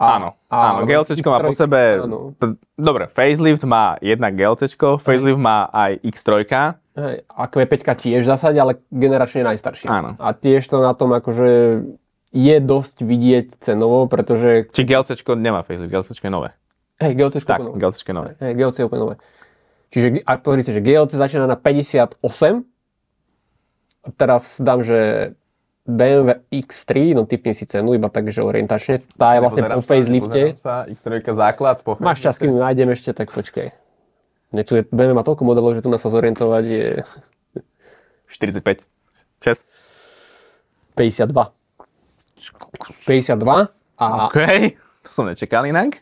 [0.00, 1.78] A- áno, a- áno, GLC má po X3, sebe...
[2.00, 2.32] áno.
[2.72, 6.28] Dobre, facelift má jednak GLC, facelift má aj X3,
[6.90, 9.86] Hej, A Q5 tiež zásade, ale generačne najstaršie.
[9.86, 10.16] Áno.
[10.18, 11.48] A tiež to na tom akože
[12.32, 16.50] je dosť vidieť cenovo, pretože či GLC nemá facelift, GLC je nové.
[16.98, 17.78] hej, GLC Tak, úplne nové.
[17.78, 18.30] GLC je nové.
[18.40, 19.16] Hej, GLC je úplne nové.
[19.90, 22.22] Čiže ak pozri si, že GLC začína na 58,
[24.00, 25.32] a teraz dám, že
[25.88, 30.54] BMW X3, no typni si cenu, iba tak, že orientačne, tá je vlastne po facelifte.
[30.54, 33.72] sa, X3 základ, po Máš čas, kým nájdem ešte, tak počkaj.
[34.50, 36.86] Ne, tu je, BMW má toľko modelov, že tu nás sa zorientovať je
[38.28, 38.82] 45.
[39.40, 39.64] 6.
[40.94, 41.32] 52.
[43.06, 43.68] 52
[44.00, 44.38] a, OK,
[45.04, 46.00] to som nečakal inak.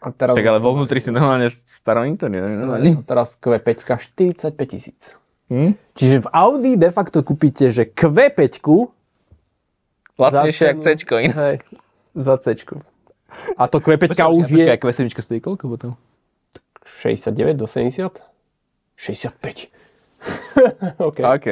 [0.00, 2.56] a teraz, Však ale vo vnútri si normálne v starom interiéri.
[2.56, 5.16] a teraz Q5 45 tisíc.
[5.50, 5.74] Hm?
[5.98, 8.60] Čiže v Audi de facto kúpite, že Q5
[10.20, 11.14] Lacnejšie Za jak cenu- C.
[11.22, 11.36] inak.
[11.36, 11.56] Hej,
[12.14, 12.46] za C.
[13.56, 15.92] A to Q5 už je Počkaj, Q7 stojí koľko potom?
[16.82, 18.20] 69 do 70?
[18.94, 19.70] 65.
[21.00, 21.18] OK.
[21.20, 21.48] OK.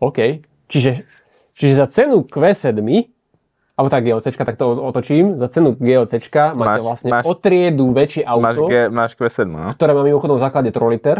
[0.00, 0.18] OK.
[0.66, 1.04] Čiže,
[1.52, 2.80] čiže za cenu Q7,
[3.72, 6.16] alebo tak GLC, tak to otočím, za cenu GLC
[6.50, 9.70] máte Máš- vlastne máš- o triedu väčšie Máš, auto, G, máš Q7, no?
[9.70, 11.16] ktoré má mimochodom v základe 3 liter.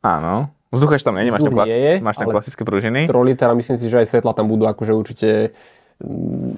[0.00, 0.50] Áno.
[0.70, 3.00] Vzduchač tam není, máš tam, Vzduch klasi- máš tam klasické pružiny.
[3.04, 5.28] 3 liter a myslím si, že aj svetla tam budú akože určite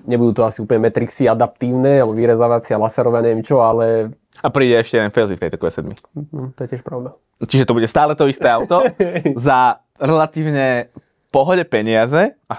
[0.05, 4.99] nebudú to asi úplne metrixy adaptívne, alebo vyrezávacie, laserové, neviem čo, ale A príde ešte
[4.99, 5.79] jeden facelift v tejto Q7.
[5.91, 7.15] hm, to je tiež pravda.
[7.45, 8.83] Čiže to bude stále to isté auto
[9.47, 10.89] za relatívne
[11.29, 12.35] pohode peniaze.
[12.49, 12.55] A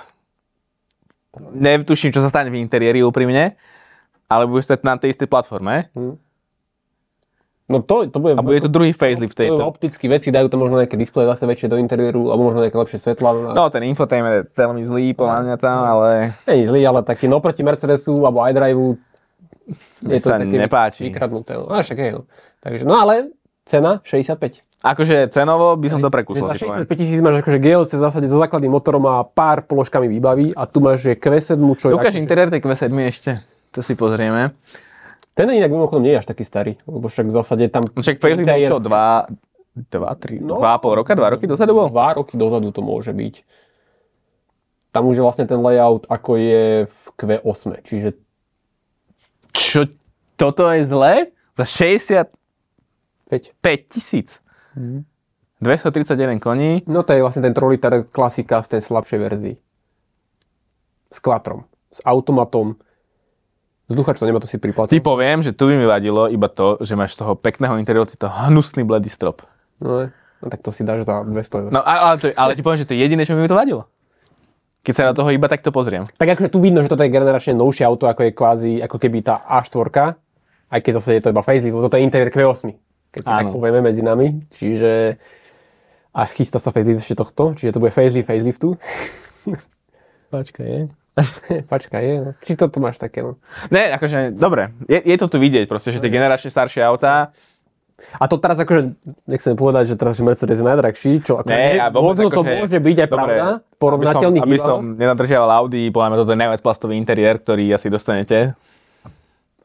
[1.35, 3.59] Netuším, čo sa stane v interiéri úprimne,
[4.31, 5.91] ale bude stať na tej istej platforme.
[7.65, 9.57] No to, to bude, A bude to druhý facelift to je tejto.
[9.59, 12.99] optické veci, dajú tam možno nejaké displeje zase väčšie do interiéru, alebo možno nejaké lepšie
[12.99, 13.53] svetla.
[13.53, 17.25] No, ten infotainment je veľmi zlý, podľa mňa tam, ale Nie je zlý, ale taký,
[17.25, 19.01] no proti Mercedesu alebo iDriveu
[19.99, 21.09] Mne sa nepáči.
[21.09, 21.57] vykradnuté.
[21.57, 22.21] No, však je, no.
[22.61, 23.33] Takže, no ale
[23.65, 24.61] cena 65.
[24.77, 26.45] akože cenovo by som to prekusol.
[26.45, 26.85] za ti poviem.
[26.85, 30.63] 65 tisíc máš akože GLC v zásade so základným motorom a pár položkami výbaví a
[30.63, 33.31] tu máš že Q7, čo je Ukáž akože- interiér tej Q7 ešte.
[33.71, 34.53] To si pozrieme.
[35.35, 37.83] Ten inak mimochodom nie je až taký starý, lebo však v zásade tam...
[37.91, 39.27] No Však bol čo, dva,
[39.75, 40.63] dva, tri, No.
[40.63, 41.91] dva a pol roka, dva roky dozadu bol?
[41.91, 43.43] Dva roky dozadu to môže byť.
[44.95, 48.09] Tam už je vlastne ten layout, ako je v Q8, čiže
[49.51, 49.91] Čo,
[50.39, 51.35] toto je zlé?
[51.59, 52.31] Za 65
[53.59, 53.91] 5.
[53.91, 54.39] tisíc.
[55.59, 56.83] 231 koní.
[56.87, 59.55] No to je vlastne ten 3 liter klasika v tej slabšej verzii.
[61.11, 61.67] S quattrom.
[61.91, 62.75] S automatom.
[63.85, 64.97] Vzduchač to nemá, to si Ty priplatil.
[64.97, 68.25] poviem, že tu by mi vadilo iba to, že máš z toho pekného interiéru týto
[68.25, 69.45] hnusný bledý strop.
[69.77, 71.69] No, no, tak to si dáš za 200 eur.
[71.69, 73.85] No ale, to, ale ti poviem, že to je jediné, čo by mi to vadilo.
[74.81, 76.05] Keď sa na toho iba takto pozriem.
[76.17, 79.21] Tak akože tu vidno, že toto je generačne novšie auto, ako je kvázi, ako keby
[79.21, 80.17] tá A4,
[80.69, 82.73] aj keď zase je to iba facelift, toto je interiér Q8,
[83.13, 84.45] keď si tak povieme medzi nami.
[84.53, 85.17] Čiže
[86.15, 88.79] a chystá sa facelift ešte tohto, čiže to bude facelift faceliftu.
[90.33, 90.81] Počkaj, je?
[91.71, 92.31] Pačka je, no.
[92.39, 93.39] Či to tu máš také, no.
[93.69, 97.31] Ne, akože, dobre, je, je to tu vidieť proste, že tie generačne staršie autá,
[98.19, 98.91] A to teraz akože,
[99.23, 102.55] nechcem povedať, že teraz že Mercedes je najdrahší, čo ako Ne, vôbec možno to akože-
[102.59, 106.17] môže byť aj Dobre, pravda, v porovnateľných aby som, aby som nenadržiaval Audi, podľa mňa
[106.19, 108.51] toto je najviac plastový interiér, ktorý asi dostanete.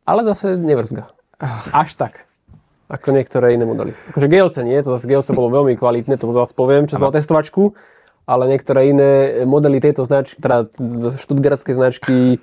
[0.07, 1.11] ale zase nevrzga.
[1.75, 2.31] Až tak.
[2.87, 3.95] Ako niektoré iné modely.
[4.11, 7.15] Akože GLC nie, to zase GLC bolo veľmi kvalitné, to zase poviem, čo som mal
[7.15, 7.75] testovačku,
[8.31, 9.11] ale niektoré iné
[9.43, 10.71] modely tejto značky, teda
[11.19, 12.39] štutgardskej značky,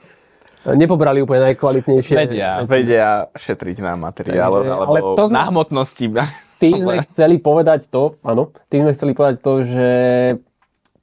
[0.67, 2.15] nepobrali úplne najkvalitnejšie.
[2.17, 2.67] Vedia, veci.
[2.67, 6.05] vedia šetriť na materiál, Takže- alebo ale to sme- na hmotnosti.
[6.63, 9.89] Tým sme chceli povedať to, áno, tým sme chceli povedať to, že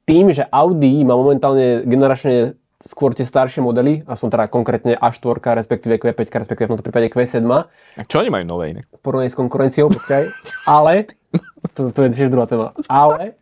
[0.02, 5.96] tým, že Audi má momentálne generačne skôr tie staršie modely, aspoň teda konkrétne A4, respektíve
[5.96, 8.82] Q5, respektíve v tomto prípade Q7, A Čo oni majú nové iné?
[8.82, 10.26] v porovnaní s konkurenciou, počkaj,
[10.66, 11.08] ale,
[11.72, 13.38] to, to je tiež druhá téma, ale,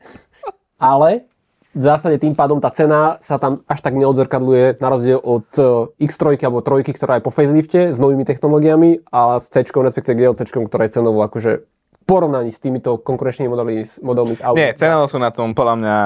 [0.76, 1.26] ale,
[1.72, 6.04] v zásade tým pádom tá cena sa tam až tak neodzrkadluje na rozdiel od eh,
[6.04, 10.44] X3 alebo 3, ktorá je po facelifte s novými technológiami a s C, respektíve GLC,
[10.44, 14.58] ktorá je cenovo akože v porovnaní s týmito konkurenčnými modelmi, modelmi z Audi.
[14.60, 15.96] Nie, cenovo sú na tom podľa mňa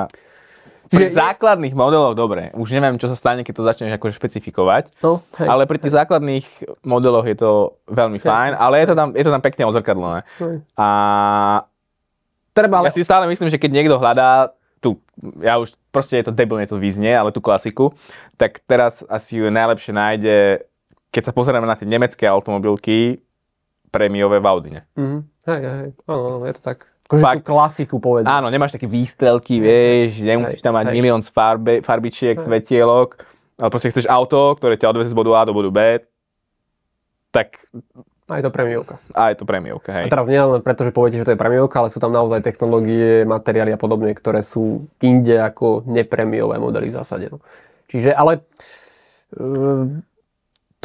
[0.87, 2.55] pri Čiže- základných modeloch dobre.
[2.55, 5.03] Už neviem, čo sa stane, keď to začneš akože špecifikovať.
[5.03, 5.49] No, hej.
[5.51, 6.47] Ale pri tých základných
[6.87, 10.23] modeloch je to veľmi fajn, ale je to tam, je to tam pekne odzrkadlené.
[10.39, 10.63] Hej.
[10.79, 10.87] A
[12.57, 15.03] Treba, ale ja si stále myslím, že keď niekto hľadá tú,
[15.43, 17.91] ja už proste je to debilne to vyznie, ale tú klasiku,
[18.39, 20.37] tak teraz asi ju najlepšie nájde,
[21.11, 23.19] keď sa pozrieme na tie nemecké automobilky,
[23.91, 24.81] prémiové v Audine.
[24.95, 25.19] Mhm.
[25.47, 25.91] Hej, hej, hej.
[26.07, 26.79] Áno, áno, je to tak.
[27.07, 27.39] Akože Fakt.
[27.39, 28.27] tú klasiku povedzme.
[28.27, 30.95] Áno, nemáš také výstrelky, vieš, nemusíš tam mať hej.
[30.99, 33.23] milión z farbe, farbičiek, svetielok,
[33.63, 35.79] ale proste chceš auto, ktoré ťa odveze z bodu A do bodu B,
[37.31, 37.63] tak
[38.27, 38.99] A je to premiovka.
[39.15, 40.07] a je to prémiovka, A hej.
[40.11, 43.23] teraz nie len preto, že poviete, že to je premiovka, ale sú tam naozaj technológie,
[43.23, 47.31] materiály a podobne, ktoré sú inde ako nepremiové modely v zásade.
[47.31, 47.39] No.
[47.87, 48.43] Čiže, ale
[49.31, 49.41] e,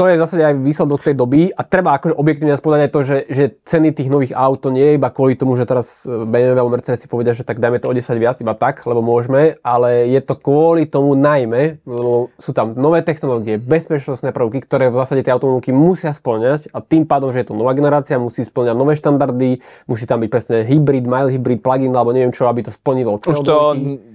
[0.02, 3.18] to je zásade aj výsledok tej doby a treba akože objektívne povedať aj to, že,
[3.30, 6.74] že ceny tých nových aut to nie je iba kvôli tomu, že teraz BMW alebo
[6.74, 10.10] Mercedes si povedia, že tak dajme to o 10 viac, iba tak, lebo môžeme, ale
[10.10, 15.22] je to kvôli tomu najmä, lebo sú tam nové technológie, bezpečnostné prvky, ktoré v zásade
[15.22, 18.98] tie automobilky musia splňať a tým pádom, že je to nová generácia, musí splňať nové
[18.98, 23.22] štandardy, musí tam byť presne hybrid, mild hybrid, plug-in alebo neviem čo, aby to splnilo
[23.22, 23.46] Už CO2.
[23.46, 23.58] to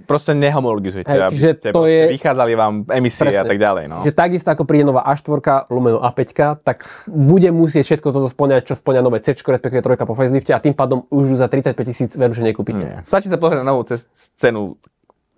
[0.03, 3.49] proste nehomologizujete, Hej, aby ste to je- vychádzali vám emisie a Presne.
[3.51, 3.97] tak ďalej, no.
[4.03, 8.75] Že takisto ako príde nová A4, lomeno A5, tak bude musieť všetko toto splňať, čo
[8.75, 12.11] splňa nové C, respektíve trojka po facelifte a tým pádom už ju za 35 tisíc
[12.17, 12.81] veru, že nekúpite.
[12.81, 13.05] Nie.
[13.05, 14.75] Stačí sa pozrieť na novú cez, cenu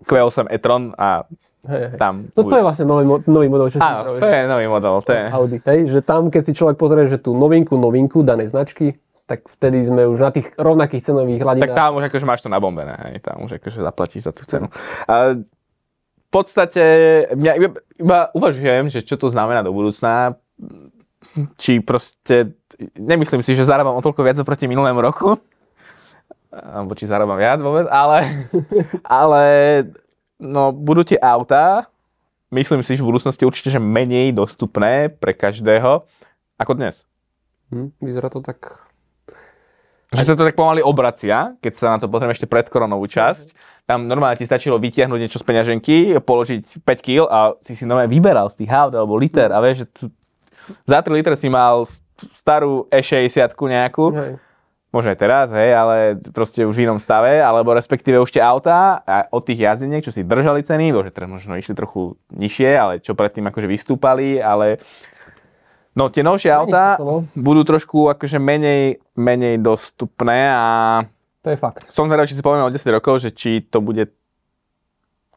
[0.08, 1.28] Q8 e-tron a
[1.60, 1.98] Hej, hej.
[2.00, 2.32] tam...
[2.32, 5.24] No to je vlastne nový, nový model, čo Áno, to je nový model, to je...
[5.28, 5.58] Audi.
[5.60, 8.96] Hej, že tam, keď si človek pozrie, že tú novinku, novinku danej značky,
[9.28, 11.70] tak vtedy sme už na tých rovnakých cenových hladinách.
[11.70, 14.66] Tak tam už akože máš to nabombené, hej, tam už akože zaplatíš za tú cenu.
[15.04, 15.36] A
[16.30, 16.84] podstate,
[17.34, 20.38] mňa iba, iba uvažujem, že čo to znamená do budúcna,
[21.58, 22.54] či proste,
[22.94, 25.38] nemyslím si, že zarábam o toľko viac oproti minulému roku,
[26.50, 28.46] alebo či zarábam viac vôbec, ale,
[29.06, 29.44] ale
[30.38, 31.86] no, budú tie autá,
[32.50, 36.06] myslím si, že v budúcnosti určite, že menej dostupné pre každého,
[36.58, 37.06] ako dnes.
[37.70, 38.86] Hm, vyzerá to tak...
[40.10, 43.54] Že sa to tak pomaly obracia, keď sa na to pozrieme ešte pred koronovú časť.
[43.90, 48.06] Tam normálne ti stačilo vytiahnuť niečo z peňaženky, položiť 5 kg a si si normálne
[48.06, 50.04] vyberal z tých aut alebo liter a vieš, že tu,
[50.86, 51.82] za 3 liter si mal
[52.30, 54.38] starú E60 nejakú, Hej.
[54.94, 59.02] možno aj teraz, hej, ale proste už v inom stave, alebo respektíve už tie autá
[59.02, 62.92] a od tých jazdeniek, čo si držali ceny, bože, teraz možno išli trochu nižšie, ale
[63.02, 64.78] čo predtým akože vystúpali, ale
[65.98, 67.26] no tie novšie autá no.
[67.34, 70.66] budú trošku akože menej, menej dostupné a
[71.40, 71.88] To je fakt.
[71.88, 74.12] som zvedavý, či si povieme o 10 rokov, že či to bude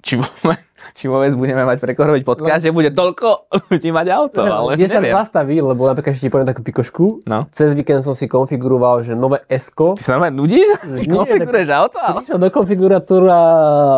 [0.01, 0.60] či, vôbec-
[0.93, 4.99] či vôbec budeme mať prekoroviť podcast, že bude toľko ľudí mať auto, ale Kde sa
[4.99, 7.24] zastaví, lebo napríklad ešte ti poviem takú pikošku.
[7.24, 7.47] No.
[7.49, 9.95] Cez víkend som si konfiguroval, že nové S-ko.
[9.95, 10.68] Ty sa normálne nudíš?
[10.84, 11.97] Ty Nie, konfiguruješ auto?
[11.97, 13.39] ale- do konfiguratúra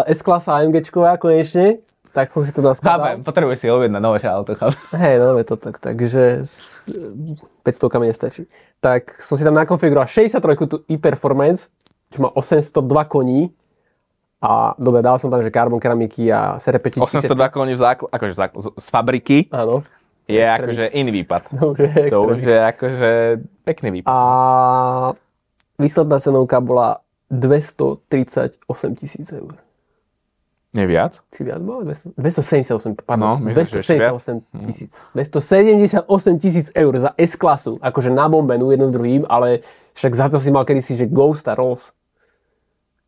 [0.05, 1.81] S-klasa AMGčková konečne,
[2.13, 3.17] tak som si to naskladal.
[3.17, 4.77] Chápem, potrebuješ si objednať nové auto, chápem.
[4.93, 6.69] Hej, no to tak, takže s-
[7.65, 8.45] 500 mi nestačí.
[8.77, 11.73] Tak som si tam nakonfiguroval 63 tú e-performance,
[12.15, 12.71] čo má 802
[13.05, 13.51] koní
[14.39, 18.07] a dobre, dal som tam, že carbon keramiky a sere 5 802 koní v základ,
[18.09, 19.37] akože v základ, z- fabriky.
[19.51, 19.83] Áno.
[20.25, 21.41] je akože iný výpad.
[21.59, 23.11] To už je To už je akože
[23.61, 24.07] pekný výpad.
[24.07, 24.17] A
[25.75, 28.59] výsledná cenovka bola 238
[28.95, 29.53] tisíc eur.
[30.75, 31.23] Nie viac?
[31.31, 31.87] Či viac bolo?
[31.87, 33.39] 200 278, No, pardon.
[33.39, 34.19] že viac.
[34.19, 34.91] 278 tisíc.
[35.15, 36.03] 278
[36.37, 37.79] tisíc eur za S-klasu.
[37.79, 39.63] Akože na bombenú jedno s druhým, ale
[39.95, 41.95] však za to si mal kedysi, že Ghost a Rolls.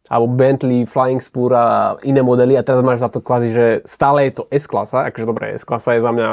[0.08, 4.32] Alebo Bentley, Flying Spur a iné modely a teraz máš za to kvázi, že stále
[4.32, 6.30] je to S-klasa, akože dobre, S-klasa je za mňa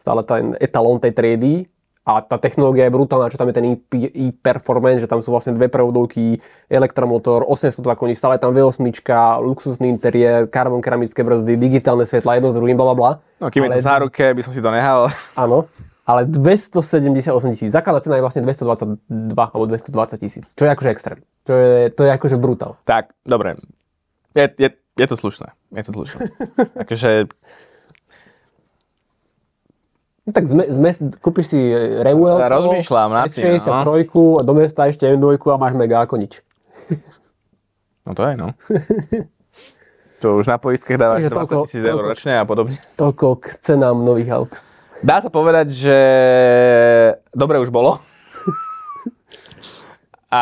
[0.00, 1.68] stále ten etalón tej triedy
[2.04, 5.72] a tá technológia je brutálna, čo tam je ten e-performance, že tam sú vlastne dve
[5.72, 6.36] prevodovky,
[6.68, 8.84] elektromotor, 802 koní, stále tam V8,
[9.40, 13.10] luxusný interiér, karbon keramické brzdy, digitálne svetla, jedno s druhým, bla bla bla.
[13.40, 15.08] No kým je to Ale- za ruke, by som si to nehal.
[15.48, 15.64] Áno,
[16.04, 17.72] ale 278 tisíc.
[17.72, 21.24] Základná cena je vlastne 222 alebo 220 tisíc, čo je akože extrém.
[21.44, 22.80] Čo je, to je akože brutál.
[22.88, 23.60] Tak, dobre.
[24.32, 25.52] Je, je, je to slušné.
[25.76, 26.20] Je to slušné.
[26.82, 27.28] akože,
[30.24, 30.88] No tak zme, zme,
[31.20, 31.60] kúpiš si
[32.00, 36.40] Revuel, Rozmýšľam nad tým, 63 a do mesta ešte M2 a máš mega ako nič.
[38.08, 38.56] no to je no.
[40.24, 42.08] to už na poistkách dávaš Takže 20 toľko- tisíc eur toľko.
[42.08, 42.76] ročne a podobne.
[42.96, 44.52] Toľko k cenám nových aut.
[45.04, 45.96] Dá sa povedať, že
[47.36, 48.00] dobre už bolo.
[50.34, 50.40] A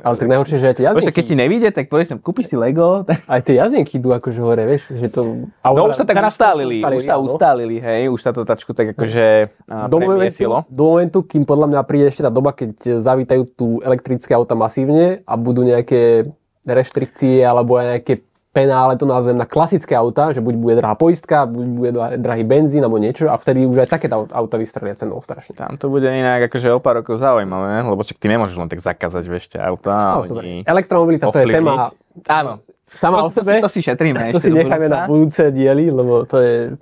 [0.00, 2.48] Ale tak najhoršie, že aj tie Počkaj, jazdenky, keď ti nevíde, tak povedz sem, kúpiš
[2.48, 3.04] si Lego.
[3.04, 3.20] Tak...
[3.36, 5.52] aj tie jazdenky idú akože hore, vieš, že to...
[5.60, 7.28] No už sa tak teraz ustálili, už sa áno.
[7.28, 11.66] ustálili, hej, už sa to tačku tak akože a, do momentu, do momentu, kým podľa
[11.68, 16.24] mňa príde ešte tá doba, keď zavítajú tu elektrické auta masívne a budú nejaké
[16.64, 18.24] reštrikcie alebo aj nejaké
[18.54, 21.90] penále, to nazvem, na klasické auta, že buď bude drahá poistka, buď bude
[22.22, 25.58] drahý benzín alebo niečo a vtedy už aj takéto auta vystrelia cenou strašne.
[25.58, 28.78] Tam to bude inak akože o pár rokov zaujímavé, lebo však ty nemôžeš len tak
[28.78, 30.22] zakázať vieš, tie auta.
[30.30, 30.38] No.
[30.62, 31.90] Elektromobilita to je téma
[32.30, 32.62] Áno.
[32.94, 33.58] sama To, o to, sebe.
[33.58, 36.78] to, si šetríme To ešte si necháme na budúce diely, lebo to je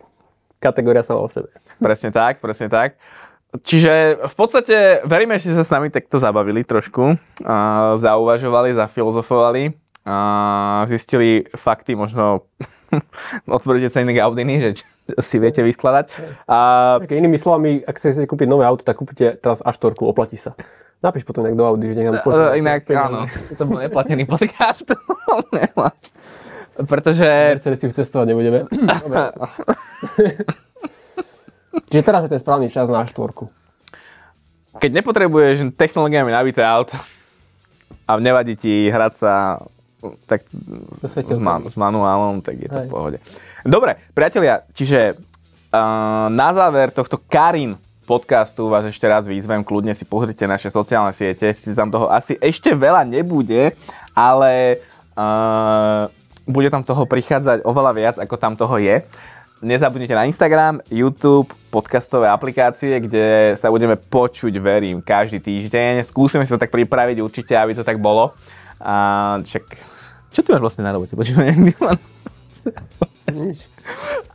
[0.61, 1.49] kategória sama o sebe.
[1.81, 3.01] Presne tak, presne tak.
[3.53, 7.57] Čiže v podstate veríme, že sa s nami takto zabavili trošku, a
[8.01, 10.17] zauvažovali, zafilozofovali, a
[10.87, 12.51] zistili fakty, možno
[13.49, 14.85] otvoríte sa iné Gaudiny, že č-
[15.19, 16.11] si viete vyskladať.
[16.45, 16.59] A
[16.99, 20.55] Tak inými slovami, ak chcete kúpiť nové auto, tak kúpite teraz A4, oplatí sa.
[21.03, 22.55] Napíš potom nejak do Audi, že nech nám pošle.
[22.55, 24.87] e, inak, áno, to bol neplatený podcast.
[26.91, 28.71] Pretože Mercedes si už testovať nebudeme.
[31.91, 33.29] Čiže teraz je ten správny čas na A4.
[34.79, 36.97] keď nepotrebuješ technológiami nabité auto
[38.07, 39.33] a nevadí ti hrať sa
[40.27, 42.87] tak s, man, s manuálom, tak je to Hej.
[42.87, 43.19] v pohode.
[43.63, 50.03] Dobre, priatelia, čiže uh, na záver tohto Karin podcastu vás ešte raz výzvem, kľudne si
[50.03, 53.79] pozrite naše sociálne siete, si tam toho asi ešte veľa nebude,
[54.13, 54.83] ale
[55.15, 56.11] uh,
[56.45, 59.07] bude tam toho prichádzať oveľa viac, ako tam toho je.
[59.63, 66.03] Nezabudnite na Instagram, YouTube, podcastové aplikácie, kde sa budeme počuť, verím, každý týždeň.
[66.03, 68.35] Skúsime si to tak pripraviť určite, aby to tak bolo.
[68.83, 69.63] A však,
[70.33, 71.13] čo ty máš vlastne na robote?
[71.13, 71.53] Počúvaj.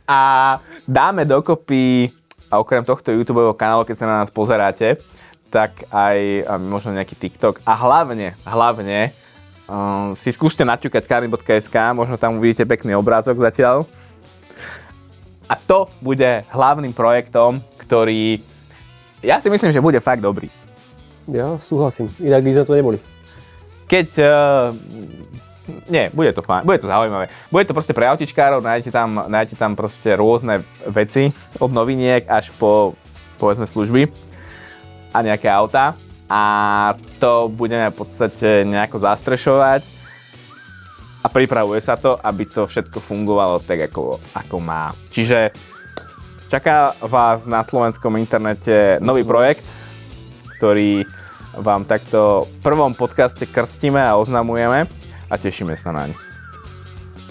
[0.08, 0.20] A
[0.88, 2.08] dáme dokopy,
[2.48, 4.96] a okrem tohto YouTube kanálu, keď sa na nás pozeráte,
[5.52, 7.60] tak aj možno nejaký TikTok.
[7.64, 9.12] A hlavne, hlavne,
[9.68, 13.84] um, si skúste naťukať karin.sk, možno tam uvidíte pekný obrázok zatiaľ.
[15.48, 18.40] A to bude hlavným projektom, ktorý
[19.24, 20.46] ja si myslím, že bude fakt dobrý.
[21.28, 22.98] Ja súhlasím, inak by sme to neboli.
[23.90, 24.08] Keď...
[24.20, 24.72] Uh,
[25.88, 27.28] nie, bude to fajn, bude to zaujímavé.
[27.52, 32.48] Bude to proste pre autičkárov, nájdete tam, nájdete tam proste rôzne veci, od noviniek až
[32.56, 32.96] po,
[33.36, 34.08] povedzme, služby
[35.12, 35.94] a nejaké auta.
[36.28, 36.42] A
[37.16, 39.80] to budeme v podstate nejako zastrešovať
[41.24, 44.92] a pripravuje sa to, aby to všetko fungovalo tak, ako, ako má.
[45.08, 45.52] Čiže
[46.52, 49.64] čaká vás na slovenskom internete nový projekt,
[50.60, 51.08] ktorý
[51.58, 54.97] vám takto v prvom podcaste krstíme a oznamujeme
[55.28, 56.16] a tešíme sa naň.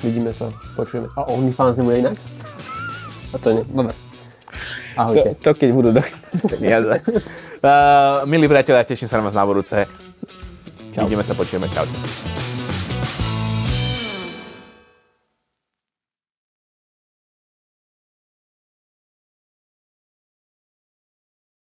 [0.06, 1.10] Vidíme sa, počujeme.
[1.18, 2.18] A OnlyFans nebude inak?
[3.34, 3.64] A to nie.
[3.66, 3.94] Dobre.
[3.94, 5.30] To, Ahojte.
[5.42, 6.02] to keď budú do
[6.50, 6.94] peniaze.
[7.58, 9.90] Uh, milí priatelia, teším sa na vás na budúce.
[10.94, 11.10] Čau.
[11.10, 11.66] Vidíme sa, počujeme.
[11.74, 12.47] Čaute.